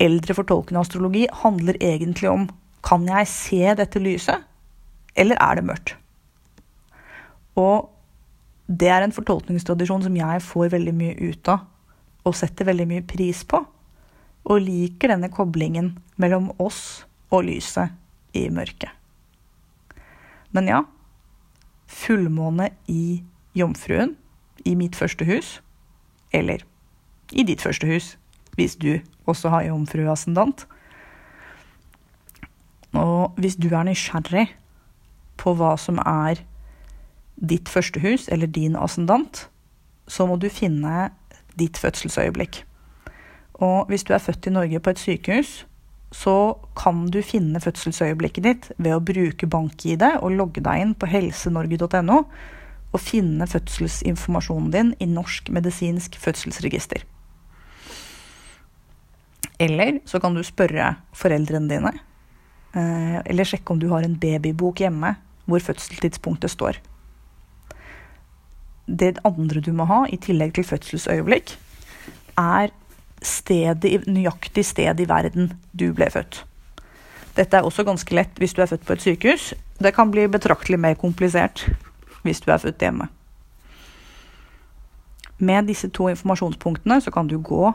eldre 0.00 0.36
fortolkende 0.36 0.80
astrologi 0.80 1.26
handler 1.42 1.78
egentlig 1.82 2.30
om 2.30 2.48
kan 2.86 3.04
jeg 3.04 3.28
se 3.28 3.74
dette 3.76 4.00
lyset, 4.00 4.46
eller 5.18 5.36
er 5.42 5.58
det 5.58 5.66
mørkt? 5.68 5.96
Og 7.60 7.90
det 8.70 8.88
er 8.88 9.04
en 9.04 9.12
fortolkningstradisjon 9.12 10.06
som 10.06 10.16
jeg 10.16 10.42
får 10.46 10.72
veldig 10.72 10.94
mye 10.96 11.16
ut 11.18 11.50
av 11.50 11.66
og 12.24 12.36
setter 12.36 12.68
veldig 12.68 12.86
mye 12.90 13.06
pris 13.06 13.42
på. 13.48 13.62
Og 14.50 14.64
liker 14.64 15.12
denne 15.12 15.30
koblingen 15.32 15.94
mellom 16.20 16.50
oss 16.62 17.04
og 17.30 17.44
lyset 17.48 17.92
i 18.36 18.46
mørket. 18.52 18.90
Men 20.50 20.68
ja, 20.70 20.80
fullmåne 21.90 22.70
i 22.90 23.22
Jomfruen, 23.54 24.16
i 24.64 24.74
mitt 24.78 24.96
første 24.98 25.24
hus, 25.24 25.58
eller 26.32 26.64
i 27.32 27.44
ditt 27.46 27.62
første 27.62 27.86
hus, 27.86 28.16
hvis 28.58 28.76
du 28.76 28.98
også 29.30 29.50
har 29.52 29.66
jomfruascendant. 29.68 30.66
Og 32.92 33.38
hvis 33.38 33.56
du 33.56 33.70
er 33.70 33.86
nysgjerrig 33.86 34.48
på 35.40 35.54
hva 35.58 35.76
som 35.78 36.00
er 36.02 36.42
ditt 37.40 37.70
første 37.70 38.02
hus, 38.02 38.28
eller 38.28 38.50
din 38.50 38.76
ascendant, 38.76 39.46
så 40.10 40.26
må 40.26 40.36
du 40.36 40.50
finne 40.52 41.10
ditt 41.60 41.78
fødselsøyeblikk. 41.80 42.62
Og 43.60 43.90
hvis 43.92 44.06
du 44.08 44.14
er 44.16 44.22
født 44.24 44.48
i 44.48 44.54
Norge 44.54 44.80
på 44.80 44.94
et 44.94 45.02
sykehus, 45.02 45.50
så 46.10 46.56
kan 46.74 47.04
du 47.12 47.20
finne 47.22 47.60
fødselsøyeblikket 47.62 48.46
ditt 48.46 48.70
ved 48.78 48.96
å 48.96 49.04
bruke 49.04 49.46
bank-ID 49.46 50.02
og 50.18 50.34
logge 50.34 50.64
deg 50.64 50.82
inn 50.82 50.96
på 50.98 51.08
helsenorge.no 51.10 52.24
og 52.90 52.98
finne 53.02 53.46
fødselsinformasjonen 53.46 54.70
din 54.74 54.92
i 54.98 55.06
Norsk 55.06 55.52
medisinsk 55.54 56.18
fødselsregister. 56.18 57.04
Eller 59.60 60.00
så 60.08 60.18
kan 60.18 60.34
du 60.34 60.42
spørre 60.42 60.94
foreldrene 61.14 61.70
dine. 61.70 61.92
Eh, 62.74 63.18
eller 63.20 63.46
sjekke 63.46 63.74
om 63.74 63.78
du 63.78 63.90
har 63.92 64.06
en 64.06 64.16
babybok 64.18 64.82
hjemme 64.82 65.14
hvor 65.46 65.62
fødselstidspunktet 65.62 66.50
står. 66.50 66.80
Det 68.90 69.18
andre 69.24 69.62
du 69.62 69.70
må 69.76 69.86
ha, 69.86 70.02
i 70.10 70.18
tillegg 70.18 70.56
til 70.56 70.66
fødselsøyeblikk, 70.66 71.54
er 72.40 72.72
stedet, 73.22 74.06
nøyaktig 74.08 74.64
sted 74.66 75.00
i 75.00 75.08
verden 75.08 75.52
du 75.76 75.92
ble 75.94 76.08
født. 76.10 76.42
Dette 77.36 77.56
er 77.56 77.66
også 77.66 77.84
ganske 77.86 78.14
lett 78.16 78.40
hvis 78.40 78.56
du 78.56 78.62
er 78.64 78.70
født 78.70 78.86
på 78.88 78.96
et 78.96 79.04
sykehus. 79.04 79.52
Det 79.78 79.94
kan 79.94 80.10
bli 80.10 80.26
betraktelig 80.28 80.80
mer 80.80 80.96
komplisert 80.98 81.68
hvis 82.24 82.42
du 82.42 82.50
er 82.50 82.60
født 82.60 82.82
hjemme. 82.82 83.06
Med 85.40 85.70
disse 85.70 85.88
to 85.88 86.10
informasjonspunktene 86.10 86.98
så 87.00 87.12
kan 87.14 87.30
du 87.30 87.38
gå 87.38 87.70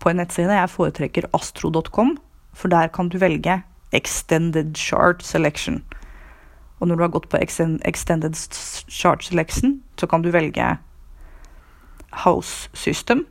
på 0.00 0.10
en 0.10 0.20
nettside. 0.20 0.52
Jeg 0.54 0.70
foretrekker 0.70 1.26
astro.com, 1.34 2.18
for 2.54 2.70
der 2.70 2.92
kan 2.94 3.08
du 3.08 3.18
velge 3.18 3.62
Extended 3.92 4.76
Chart 4.78 5.24
Selection. 5.26 5.82
Og 6.80 6.88
når 6.88 6.96
du 6.96 7.02
har 7.02 7.12
gått 7.12 7.28
på 7.28 7.38
Extended 7.40 8.36
charge 8.88 9.28
selection, 9.28 9.82
så 10.00 10.06
kan 10.06 10.22
du 10.22 10.30
velge 10.32 10.76
House 12.24 12.70
System, 12.74 13.26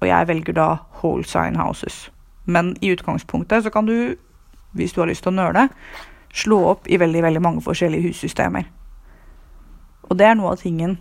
og 0.00 0.08
jeg 0.08 0.28
velger 0.28 0.52
da 0.52 0.68
Whole 0.98 1.24
Sign 1.24 1.56
Houses. 1.56 2.10
Men 2.44 2.76
i 2.80 2.92
utgangspunktet 2.92 3.64
så 3.64 3.70
kan 3.70 3.86
du, 3.86 4.16
hvis 4.72 4.92
du 4.92 5.00
har 5.00 5.08
lyst 5.08 5.22
til 5.22 5.32
å 5.32 5.38
nøle, 5.38 5.68
slå 6.34 6.58
opp 6.72 6.88
i 6.88 6.98
veldig, 7.00 7.22
veldig 7.22 7.42
mange 7.42 7.62
forskjellige 7.64 8.10
hussystemer. 8.10 8.66
Og 10.08 10.18
det 10.18 10.26
er 10.26 10.36
noe 10.38 10.54
av 10.54 10.62
tingen 10.62 10.98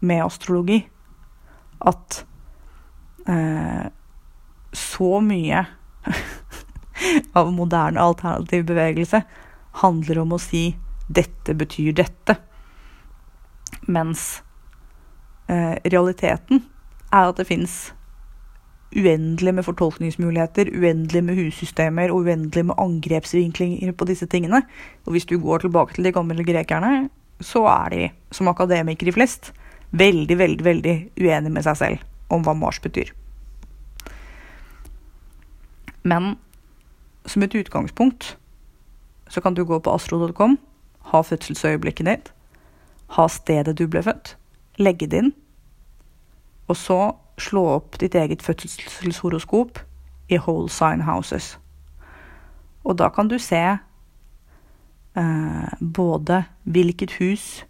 med 0.00 0.24
astrologi. 0.24 0.84
At 1.80 2.24
eh, 3.28 3.86
så 4.72 5.20
mye 5.20 5.64
av 7.38 7.52
moderne 7.52 8.00
alternativ 8.00 8.66
bevegelse 8.70 9.22
handler 9.82 10.22
om 10.22 10.36
å 10.36 10.40
si 10.40 10.68
'dette 11.08 11.54
betyr 11.54 11.92
dette'. 11.92 12.36
Mens 13.86 14.42
eh, 15.48 15.76
realiteten 15.84 16.64
er 17.12 17.28
at 17.28 17.36
det 17.36 17.46
fins 17.46 17.94
uendelig 18.96 19.54
med 19.54 19.64
fortolkningsmuligheter, 19.66 20.70
uendelig 20.72 21.24
med 21.24 21.36
hussystemer 21.36 22.10
og 22.10 22.26
uendelig 22.26 22.64
med 22.66 22.78
angrepsvinklinger 22.78 23.92
på 23.92 24.08
disse 24.08 24.26
tingene. 24.26 24.62
Og 25.06 25.12
hvis 25.12 25.26
du 25.26 25.38
går 25.38 25.58
tilbake 25.58 25.94
til 25.94 26.04
de 26.04 26.12
gamle 26.12 26.44
grekerne, 26.44 27.08
så 27.40 27.66
er 27.68 27.88
de, 27.92 28.08
som 28.32 28.48
akademikere 28.48 29.12
flest, 29.12 29.52
veldig, 29.90 30.38
veldig, 30.38 30.64
veldig 30.64 30.96
uenige 31.20 31.52
med 31.52 31.66
seg 31.66 31.76
selv 31.76 32.32
om 32.32 32.42
hva 32.42 32.54
Mars 32.56 32.80
betyr. 32.82 33.12
Men 36.06 36.36
som 37.26 37.42
et 37.42 37.54
utgangspunkt 37.54 38.36
så 39.28 39.42
kan 39.42 39.54
du 39.54 39.64
gå 39.66 39.78
på 39.82 39.90
astro.com, 39.90 40.56
ha 41.12 41.22
fødselsøyeblikket 41.22 42.06
ditt, 42.06 42.32
ha 43.14 43.28
stedet 43.30 43.76
du 43.78 43.86
ble 43.90 44.02
født, 44.02 44.34
legge 44.82 45.06
det 45.10 45.22
inn, 45.22 45.32
og 46.66 46.76
så 46.78 47.00
slå 47.38 47.62
opp 47.76 47.98
ditt 48.00 48.16
eget 48.18 48.42
fødselshoroskop 48.42 49.78
i 50.32 50.38
Whole 50.40 50.70
Sign 50.72 51.04
Houses. 51.06 51.58
Og 52.84 52.98
da 52.98 53.08
kan 53.10 53.28
du 53.28 53.38
se 53.42 53.62
eh, 55.16 55.70
både 55.80 56.44
hvilket 56.64 57.18
hus 57.20 57.64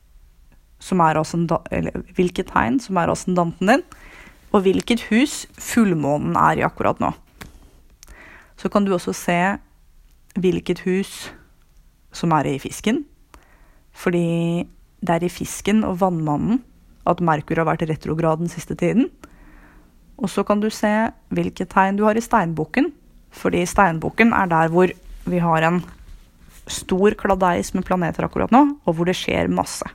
som 0.78 1.00
er 1.00 1.16
eller 1.16 2.02
hvilket 2.14 2.52
tegn 2.52 2.78
som 2.80 2.96
er 3.00 3.10
ascendanten 3.10 3.68
din, 3.68 3.82
og 4.52 4.62
hvilket 4.62 5.08
hus 5.10 5.46
fullmånen 5.58 6.36
er 6.36 6.60
i 6.60 6.64
akkurat 6.64 7.00
nå. 7.00 7.10
Så 8.56 8.68
kan 8.68 8.84
du 8.84 8.92
også 8.94 9.12
se 9.12 9.40
hvilket 10.36 10.84
hus 10.84 11.32
som 12.12 12.32
er 12.32 12.44
i 12.48 12.58
fisken, 12.58 13.04
fordi 13.96 14.66
det 15.06 15.14
er 15.14 15.26
i 15.26 15.32
fisken 15.32 15.84
og 15.86 16.00
vannmannen 16.02 16.60
at 17.06 17.22
Merkur 17.24 17.60
har 17.60 17.68
vært 17.68 17.86
retrograd 17.88 18.42
den 18.42 18.50
siste 18.50 18.76
tiden. 18.78 19.08
Og 20.16 20.30
så 20.32 20.44
kan 20.48 20.60
du 20.62 20.68
se 20.72 20.92
hvilke 21.34 21.66
tegn 21.68 21.98
du 21.98 22.06
har 22.06 22.18
i 22.18 22.24
steinbukken, 22.24 22.90
fordi 23.36 23.64
steinbukken 23.68 24.32
er 24.36 24.48
der 24.50 24.72
hvor 24.72 24.90
vi 25.26 25.42
har 25.42 25.66
en 25.66 25.82
stor 26.66 27.14
kladeis 27.18 27.72
med 27.74 27.86
planeter 27.86 28.26
akkurat 28.26 28.52
nå, 28.54 28.62
og 28.84 28.96
hvor 28.96 29.08
det 29.08 29.16
skjer 29.18 29.50
masse. 29.52 29.86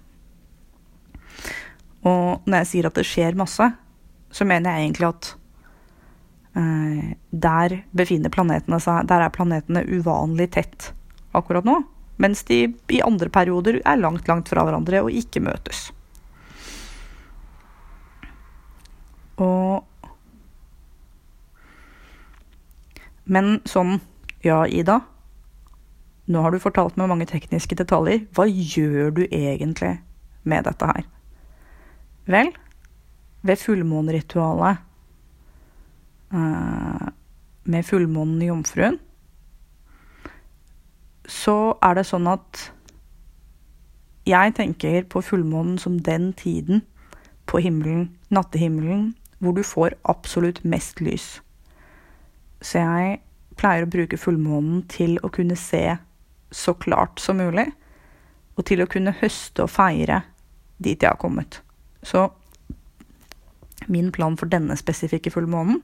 Og 2.07 2.41
når 2.47 2.63
jeg 2.63 2.69
sier 2.71 2.89
at 2.89 2.97
det 2.97 3.05
skjer 3.07 3.37
masse, 3.37 3.67
så 4.31 4.47
mener 4.47 4.71
jeg 4.71 4.87
egentlig 4.87 5.09
at 5.09 5.31
eh, 6.57 7.09
der 7.31 7.81
befinner 7.91 8.31
planetene 8.31 8.79
seg 8.79 9.09
Der 9.09 9.25
er 9.25 9.33
planetene 9.33 9.83
uvanlig 9.91 10.47
tett 10.55 10.93
akkurat 11.35 11.67
nå. 11.67 11.81
Mens 12.21 12.43
de 12.45 12.63
i 12.93 13.01
andre 13.01 13.31
perioder 13.33 13.79
er 13.81 14.01
langt, 14.01 14.27
langt 14.29 14.51
fra 14.51 14.65
hverandre 14.67 15.01
og 15.05 15.15
ikke 15.15 15.41
møtes. 15.43 15.89
Og 19.41 19.87
Men 23.31 23.61
sånn 23.69 23.99
Ja, 24.43 24.65
Ida. 24.65 24.99
Nå 26.31 26.41
har 26.41 26.51
du 26.51 26.61
fortalt 26.61 26.97
meg 26.97 27.09
mange 27.11 27.27
tekniske 27.29 27.77
detaljer. 27.77 28.23
Hva 28.33 28.47
gjør 28.49 29.11
du 29.13 29.21
egentlig 29.27 29.99
med 30.43 30.65
dette 30.65 30.87
her? 30.89 31.05
Vel, 32.25 32.49
ved 33.45 33.61
fullmåneritualet 33.61 34.81
uh, 36.33 37.07
med 37.69 37.85
fullmånen 37.85 38.41
i 38.41 38.49
Jomfruen, 38.49 38.97
så 41.41 41.55
er 41.81 41.97
det 41.97 42.05
sånn 42.09 42.29
at 42.29 42.67
jeg 44.29 44.53
tenker 44.57 45.07
på 45.09 45.23
fullmånen 45.25 45.79
som 45.81 45.97
den 46.05 46.31
tiden 46.37 46.83
på 47.49 47.61
himmelen, 47.63 48.11
nattehimmelen, 48.29 49.15
hvor 49.41 49.55
du 49.57 49.63
får 49.65 49.95
absolutt 50.05 50.61
mest 50.63 51.01
lys. 51.01 51.39
Så 52.61 52.83
jeg 52.83 53.17
pleier 53.57 53.87
å 53.87 53.91
bruke 53.91 54.19
fullmånen 54.21 54.83
til 54.91 55.17
å 55.25 55.31
kunne 55.33 55.57
se 55.57 55.97
så 56.53 56.75
klart 56.77 57.19
som 57.23 57.41
mulig, 57.41 57.71
og 58.59 58.67
til 58.67 58.83
å 58.83 58.89
kunne 58.91 59.15
høste 59.21 59.65
og 59.65 59.71
feire 59.73 60.21
dit 60.77 61.01
jeg 61.01 61.09
har 61.09 61.19
kommet. 61.21 61.61
Så 62.05 62.27
min 63.89 64.11
plan 64.13 64.37
for 64.37 64.51
denne 64.51 64.77
spesifikke 64.77 65.33
fullmånen 65.33 65.81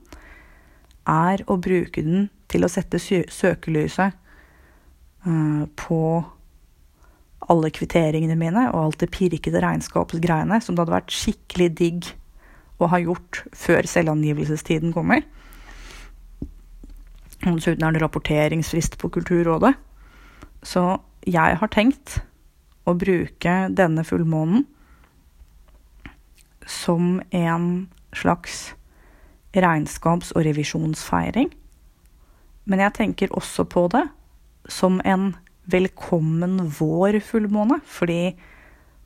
er 1.08 1.42
å 1.50 1.58
bruke 1.58 2.04
den 2.04 2.28
til 2.52 2.64
å 2.64 2.70
sette 2.70 3.00
søkelyset 3.02 4.27
på 5.24 6.00
alle 7.48 7.70
kvitteringene 7.72 8.36
mine 8.38 8.68
og 8.72 8.80
alt 8.82 9.02
det 9.02 9.10
pirkete 9.14 9.60
regnskapsgreiene 9.62 10.60
som 10.62 10.76
det 10.76 10.84
hadde 10.84 10.96
vært 10.98 11.14
skikkelig 11.14 11.68
digg 11.78 12.08
å 12.78 12.88
ha 12.92 13.00
gjort 13.02 13.42
før 13.56 13.88
selvangivelsestiden 13.90 14.92
kommer. 14.94 15.24
Og 17.46 17.58
dessuten 17.58 17.86
er 17.86 17.94
det 17.94 18.02
rapporteringsfrist 18.02 18.98
på 18.98 19.10
Kulturrådet. 19.14 19.74
Så 20.66 20.98
jeg 21.26 21.58
har 21.60 21.70
tenkt 21.70 22.18
å 22.88 22.94
bruke 22.98 23.54
denne 23.74 24.04
fullmånen 24.06 24.66
som 26.68 27.20
en 27.32 27.88
slags 28.12 28.74
regnskaps- 29.56 30.34
og 30.36 30.44
revisjonsfeiring. 30.44 31.50
Men 32.68 32.82
jeg 32.84 32.96
tenker 32.98 33.32
også 33.32 33.64
på 33.64 33.86
det 33.92 34.04
som 34.68 35.00
en 35.04 35.32
velkommen 35.68 36.60
vår-fullmåne, 36.78 37.80
fordi 37.84 38.36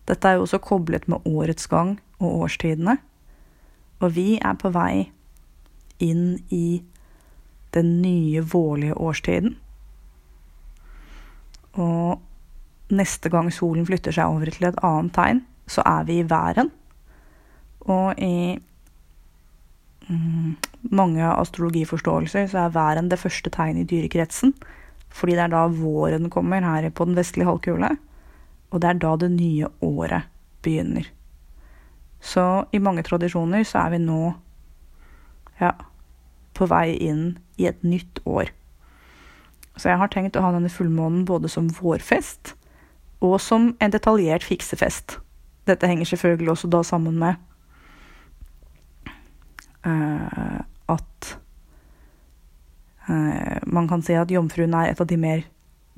dette 0.09 0.29
er 0.29 0.39
jo 0.39 0.47
også 0.47 0.61
koblet 0.63 1.09
med 1.11 1.27
årets 1.27 1.67
gang 1.71 1.97
og 2.19 2.45
årstidene. 2.47 2.97
Og 4.03 4.15
vi 4.17 4.39
er 4.43 4.59
på 4.59 4.73
vei 4.75 5.11
inn 6.03 6.43
i 6.51 6.83
den 7.75 7.95
nye 8.03 8.43
vårlige 8.43 8.99
årstiden. 8.99 9.57
Og 11.73 12.21
neste 12.93 13.31
gang 13.33 13.49
solen 13.55 13.87
flytter 13.89 14.15
seg 14.15 14.29
over 14.29 14.51
til 14.53 14.69
et 14.69 14.83
annet 14.85 15.15
tegn, 15.17 15.41
så 15.71 15.85
er 15.87 16.05
vi 16.09 16.19
i 16.21 16.29
væren. 16.29 16.71
Og 17.89 18.19
i 18.19 18.59
mm, 20.09 20.57
mange 20.91 21.25
astrologiforståelser 21.25 22.51
så 22.53 22.67
er 22.67 22.77
væren 22.77 23.11
det 23.11 23.19
første 23.23 23.51
tegnet 23.51 23.87
i 23.87 23.97
dyrekretsen. 23.97 24.55
Fordi 25.13 25.37
det 25.37 25.45
er 25.47 25.53
da 25.53 25.67
våren 25.69 26.31
kommer 26.33 26.65
her 26.65 26.89
på 26.91 27.07
den 27.09 27.19
vestlige 27.19 27.49
halvkule. 27.49 27.91
Og 28.73 28.81
det 28.81 28.89
er 28.89 29.03
da 29.03 29.17
det 29.21 29.31
nye 29.35 29.69
året 29.85 30.31
begynner. 30.65 31.07
Så 32.23 32.65
i 32.73 32.79
mange 32.79 33.03
tradisjoner 33.03 33.65
så 33.67 33.83
er 33.83 33.95
vi 33.97 34.01
nå 34.03 34.33
ja, 35.61 35.73
på 36.55 36.69
vei 36.71 36.95
inn 36.97 37.25
i 37.61 37.67
et 37.69 37.83
nytt 37.85 38.23
år. 38.25 38.53
Så 39.77 39.91
jeg 39.91 39.99
har 39.99 40.11
tenkt 40.13 40.37
å 40.37 40.45
ha 40.45 40.53
denne 40.55 40.71
fullmånen 40.73 41.25
både 41.29 41.51
som 41.51 41.71
vårfest 41.73 42.55
og 43.23 43.39
som 43.41 43.73
en 43.81 43.95
detaljert 43.95 44.45
fiksefest. 44.45 45.19
Dette 45.67 45.87
henger 45.87 46.09
selvfølgelig 46.11 46.55
også 46.57 46.71
da 46.71 46.83
sammen 46.87 47.19
med 47.23 47.39
uh, 49.87 50.63
at 50.91 51.37
man 53.09 53.89
kan 53.91 54.03
si 54.05 54.15
at 54.15 54.31
jomfruen 54.31 54.75
er 54.79 54.93
et 54.93 55.01
av 55.03 55.09
de 55.11 55.19
mer 55.19 55.45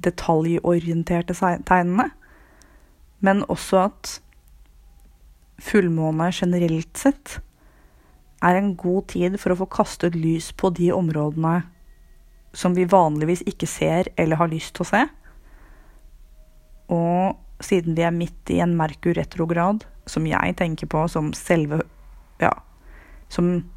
detaljorienterte 0.05 1.37
tegnene. 1.69 2.09
Men 3.25 3.45
også 3.49 3.85
at 3.87 4.15
fullmåne 5.63 6.31
generelt 6.35 6.99
sett 6.99 7.39
er 8.45 8.59
en 8.59 8.75
god 8.77 9.09
tid 9.15 9.39
for 9.41 9.55
å 9.55 9.61
få 9.63 9.69
kastet 9.73 10.17
lys 10.19 10.51
på 10.53 10.73
de 10.77 10.91
områdene 10.93 11.63
som 12.55 12.75
vi 12.77 12.87
vanligvis 12.87 13.43
ikke 13.51 13.69
ser 13.69 14.11
eller 14.21 14.39
har 14.39 14.51
lyst 14.53 14.75
til 14.77 14.85
å 14.85 14.91
se. 14.91 15.03
Og 16.95 17.65
siden 17.65 17.97
vi 17.97 18.05
er 18.05 18.15
midt 18.15 18.53
i 18.53 18.61
en 18.63 18.77
Merkur 18.77 19.15
retrograd, 19.17 19.87
som 20.07 20.27
jeg 20.29 20.57
tenker 20.61 20.91
på 20.91 21.07
som 21.09 21.33
selve 21.37 21.83
Ja, 22.43 22.51
som, 23.31 23.71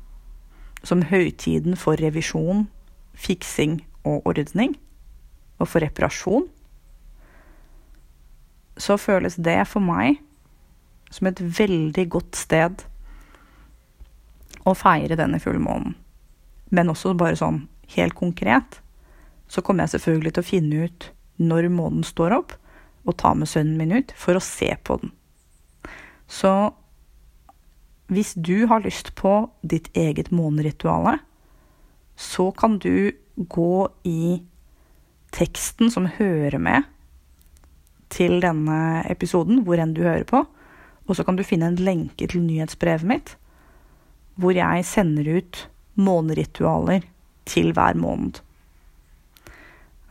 som 0.84 1.04
høytiden 1.06 1.78
for 1.78 1.96
revisjon, 2.02 2.66
fiksing 3.18 3.82
og 4.08 4.28
ordning, 4.30 4.76
og 5.58 5.70
for 5.72 5.84
reparasjon, 5.84 6.46
så 8.78 8.98
føles 9.02 9.40
det 9.42 9.58
for 9.66 9.82
meg 9.82 10.20
som 11.10 11.30
et 11.30 11.42
veldig 11.42 12.06
godt 12.14 12.38
sted 12.38 12.84
å 14.68 14.76
feire 14.78 15.18
denne 15.18 15.40
fullmånen. 15.42 15.96
Men 16.70 16.92
også 16.92 17.16
bare 17.18 17.40
sånn 17.40 17.64
helt 17.96 18.18
konkret, 18.20 18.82
så 19.48 19.64
kommer 19.64 19.86
jeg 19.86 19.96
selvfølgelig 19.96 20.36
til 20.36 20.44
å 20.44 20.50
finne 20.52 20.88
ut 20.88 21.12
når 21.40 21.70
månen 21.72 22.04
står 22.06 22.36
opp, 22.38 22.58
og 23.08 23.16
ta 23.22 23.32
med 23.38 23.48
sønnen 23.48 23.78
min 23.80 23.96
ut 23.96 24.12
for 24.20 24.36
å 24.36 24.44
se 24.44 24.68
på 24.84 24.98
den. 25.00 25.14
Så 26.28 26.52
hvis 28.12 28.34
du 28.36 28.68
har 28.68 28.84
lyst 28.84 29.14
på 29.16 29.48
ditt 29.64 29.88
eget 29.96 30.34
månerituale, 30.36 31.18
så 32.18 32.52
kan 32.52 32.80
du 32.82 33.12
gå 33.38 33.90
i 34.04 34.42
teksten 35.32 35.92
som 35.94 36.10
hører 36.18 36.58
med 36.58 36.88
til 38.10 38.40
denne 38.42 39.04
episoden, 39.12 39.62
hvor 39.62 39.78
enn 39.78 39.94
du 39.94 40.02
hører 40.02 40.26
på. 40.26 40.42
Og 41.08 41.16
så 41.16 41.24
kan 41.24 41.38
du 41.38 41.46
finne 41.46 41.70
en 41.70 41.80
lenke 41.80 42.28
til 42.28 42.42
nyhetsbrevet 42.42 43.06
mitt, 43.08 43.36
hvor 44.36 44.56
jeg 44.58 44.86
sender 44.86 45.30
ut 45.38 45.68
måneritualer 45.98 47.06
til 47.46 47.72
hver 47.74 47.98
måned. 47.98 48.42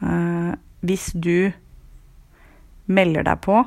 Uh, 0.01 0.55
hvis 0.87 1.11
du 1.13 1.51
melder 2.87 3.25
deg 3.27 3.41
på 3.43 3.63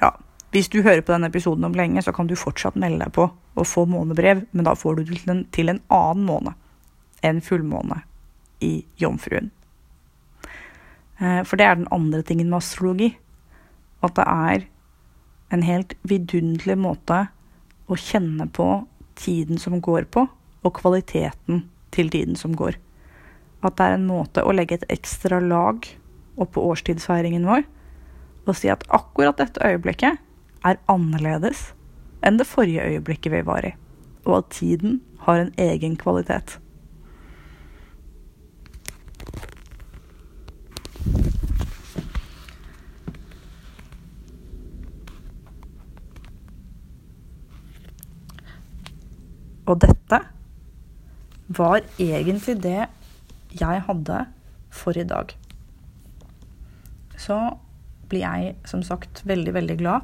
Ja, 0.00 0.12
hvis 0.52 0.68
du 0.70 0.78
hører 0.84 1.00
på 1.00 1.12
denne 1.12 1.26
episoden 1.32 1.64
om 1.66 1.74
lenge, 1.74 2.02
så 2.04 2.12
kan 2.12 2.28
du 2.28 2.36
fortsatt 2.38 2.76
melde 2.78 3.02
deg 3.02 3.12
på 3.16 3.26
og 3.56 3.68
få 3.68 3.86
månebrev, 3.88 4.44
men 4.52 4.66
da 4.66 4.74
får 4.76 4.98
du 4.98 5.04
det 5.04 5.20
til 5.22 5.32
en, 5.32 5.44
til 5.52 5.72
en 5.72 5.82
annen 5.92 6.26
måned 6.28 7.26
enn 7.26 7.42
fullmåne 7.42 8.02
i 8.64 8.84
Jomfruen. 9.00 9.50
Uh, 11.20 11.42
for 11.48 11.56
det 11.56 11.66
er 11.66 11.78
den 11.78 11.90
andre 11.94 12.22
tingen 12.26 12.50
med 12.52 12.60
astrologi. 12.60 13.14
At 14.04 14.16
det 14.18 14.26
er 14.28 14.66
en 15.54 15.62
helt 15.64 15.94
vidunderlig 16.04 16.76
måte 16.78 17.26
å 17.86 17.96
kjenne 17.96 18.48
på 18.52 18.84
tiden 19.16 19.60
som 19.62 19.78
går 19.80 20.08
på, 20.12 20.26
og 20.66 20.74
kvaliteten 20.76 21.64
til 21.94 22.10
tiden 22.12 22.36
som 22.36 22.56
går. 22.58 22.76
At 23.64 23.78
det 23.78 23.86
er 23.86 23.96
en 23.96 24.08
måte 24.08 24.44
å 24.44 24.52
legge 24.52 24.80
et 24.80 24.88
ekstra 24.92 25.38
lag 25.40 25.86
oppå 26.36 26.60
årstidsfeiringen 26.72 27.46
vår 27.48 27.64
og 28.46 28.54
si 28.58 28.68
at 28.70 28.84
akkurat 28.94 29.38
dette 29.40 29.62
øyeblikket 29.64 30.20
er 30.66 30.80
annerledes 30.90 31.70
enn 32.26 32.38
det 32.40 32.48
forrige 32.48 32.82
øyeblikket 32.82 33.32
vi 33.32 33.46
var 33.46 33.66
i, 33.66 33.74
og 34.24 34.38
at 34.38 34.50
tiden 34.50 35.02
har 35.20 35.40
en 35.40 35.52
egen 35.58 35.96
kvalitet. 35.96 36.58
Og 49.66 49.80
dette 49.82 50.20
var 51.48 51.80
egentlig 51.98 52.62
det 52.62 52.86
jeg 53.60 53.82
hadde 53.86 54.18
for 54.70 54.98
i 54.98 55.06
dag. 55.06 55.32
Så 57.18 57.38
blir 58.08 58.22
jeg 58.22 58.54
som 58.64 58.82
sagt 58.86 59.24
veldig, 59.26 59.54
veldig 59.54 59.78
glad 59.78 60.00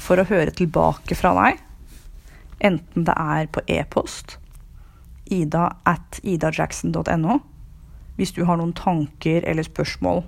for 0.00 0.20
å 0.20 0.26
høre 0.28 0.54
tilbake 0.54 1.16
fra 1.18 1.34
deg. 1.38 1.60
Enten 2.64 3.06
det 3.06 3.14
er 3.18 3.50
på 3.52 3.62
e-post 3.70 4.38
ida 5.32 5.70
at 5.88 6.20
idajackson.no 6.22 7.38
hvis 8.18 8.32
du 8.36 8.44
har 8.46 8.60
noen 8.60 8.74
tanker 8.76 9.42
eller 9.48 9.66
spørsmål 9.66 10.20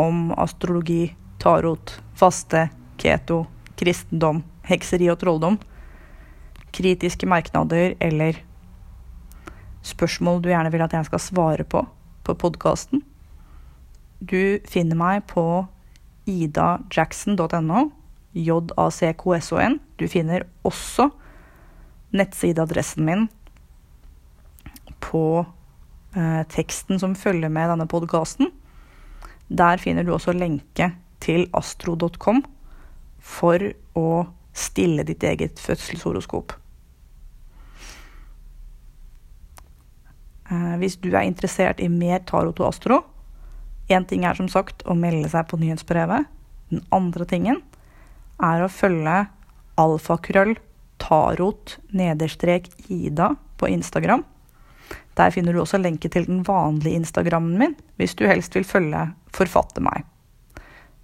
om 0.00 0.30
astrologi, 0.40 1.10
tarot, 1.42 1.98
faste, 2.16 2.68
keto, 3.00 3.42
kristendom, 3.76 4.44
hekseri 4.68 5.10
og 5.12 5.18
trolldom 5.20 5.58
kritiske 6.76 7.28
merknader 7.28 7.94
eller 8.00 8.40
spørsmål 9.86 10.42
du 10.42 10.50
gjerne 10.50 10.72
vil 10.74 10.84
at 10.84 10.96
jeg 10.96 11.08
skal 11.08 11.22
svare 11.22 11.64
på 11.64 11.86
på 12.26 12.34
podkasten. 12.34 13.04
Du 14.18 14.58
finner 14.66 14.98
meg 14.98 15.28
på 15.30 15.66
idajackson.no, 16.26 17.82
J-A-C-K-S-O-N. 18.36 19.78
Du 19.96 20.06
finner 20.12 20.44
også 20.66 21.08
nettsideadressen 22.16 23.06
min 23.06 23.26
på 25.04 25.24
eh, 26.16 26.42
teksten 26.52 27.00
som 27.00 27.16
følger 27.18 27.52
med 27.52 27.70
denne 27.72 27.88
podkasten. 27.90 28.52
Der 29.48 29.80
finner 29.82 30.04
du 30.04 30.12
også 30.14 30.34
lenke 30.36 30.92
til 31.22 31.46
astro.com 31.56 32.42
for 33.22 33.62
å 33.96 34.08
stille 34.56 35.04
ditt 35.06 35.24
eget 35.26 35.60
fødselshoroskop. 35.60 36.54
Eh, 40.50 40.74
hvis 40.80 40.98
du 41.02 41.10
er 41.14 41.26
interessert 41.26 41.80
i 41.82 41.90
mer 41.92 42.24
tarot 42.28 42.60
og 42.60 42.72
astro 42.72 43.02
Én 43.86 44.02
ting 44.02 44.24
er 44.26 44.34
som 44.34 44.48
sagt 44.50 44.82
å 44.82 44.96
melde 44.98 45.28
seg 45.30 45.46
på 45.46 45.60
nyhetsbrevet. 45.62 46.26
Den 46.74 46.80
andre 46.90 47.22
tingen 47.30 47.60
er 48.42 48.64
å 48.64 48.72
følge 48.72 49.24
alfakrøll 49.80 50.56
tarot 51.02 51.76
nederstrek 51.96 52.68
ida 52.88 53.34
på 53.60 53.68
Instagram. 53.72 54.24
Der 55.16 55.32
finner 55.32 55.54
du 55.56 55.62
også 55.62 55.80
lenke 55.80 56.10
til 56.12 56.26
den 56.28 56.42
vanlige 56.44 57.00
Instagrammen 57.00 57.56
min 57.60 57.76
hvis 58.00 58.16
du 58.18 58.26
helst 58.28 58.56
vil 58.56 58.68
følge 58.68 59.08
Forfatter 59.36 59.84
meg. 59.84 60.04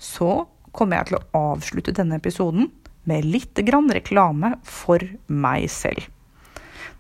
Så 0.01 0.47
kommer 0.73 1.01
jeg 1.01 1.11
til 1.11 1.19
å 1.19 1.43
avslutte 1.53 1.95
denne 1.97 2.17
episoden 2.21 2.71
med 3.09 3.27
litt 3.29 3.59
grann 3.67 3.91
reklame 3.93 4.55
for 4.65 5.03
meg 5.29 5.67
selv. 5.73 6.07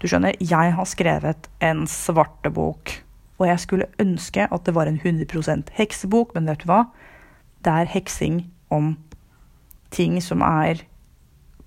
Du 0.02 0.08
skjønner, 0.10 0.34
jeg 0.42 0.74
har 0.74 0.88
skrevet 0.88 1.46
en 1.62 1.84
svartebok, 1.88 2.96
og 3.38 3.46
jeg 3.46 3.62
skulle 3.62 3.90
ønske 4.02 4.48
at 4.50 4.66
det 4.66 4.74
var 4.74 4.90
en 4.90 4.98
100% 4.98 5.70
heksebok, 5.76 6.34
men 6.34 6.50
vet 6.50 6.64
du 6.64 6.68
hva? 6.68 6.82
Det 7.62 7.72
er 7.72 7.92
heksing 7.92 8.42
om 8.74 8.96
ting 9.92 10.18
som 10.24 10.42
er 10.46 10.82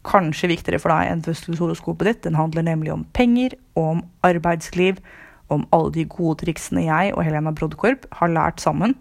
kanskje 0.06 0.52
viktigere 0.52 0.82
for 0.82 0.94
deg 0.94 1.10
enn 1.12 1.24
fødselshoroskopet 1.26 2.10
ditt. 2.10 2.24
Den 2.28 2.38
handler 2.38 2.66
nemlig 2.66 2.94
om 2.94 3.06
penger 3.18 3.58
og 3.76 3.84
om 3.96 4.04
arbeidsliv, 4.26 5.02
om 5.50 5.66
alle 5.76 5.94
de 5.94 6.08
gode 6.10 6.42
triksene 6.44 6.86
jeg 6.88 7.14
og 7.14 7.26
Helena 7.26 7.54
Brodkorp 7.54 8.08
har 8.20 8.34
lært 8.34 8.64
sammen 8.64 8.96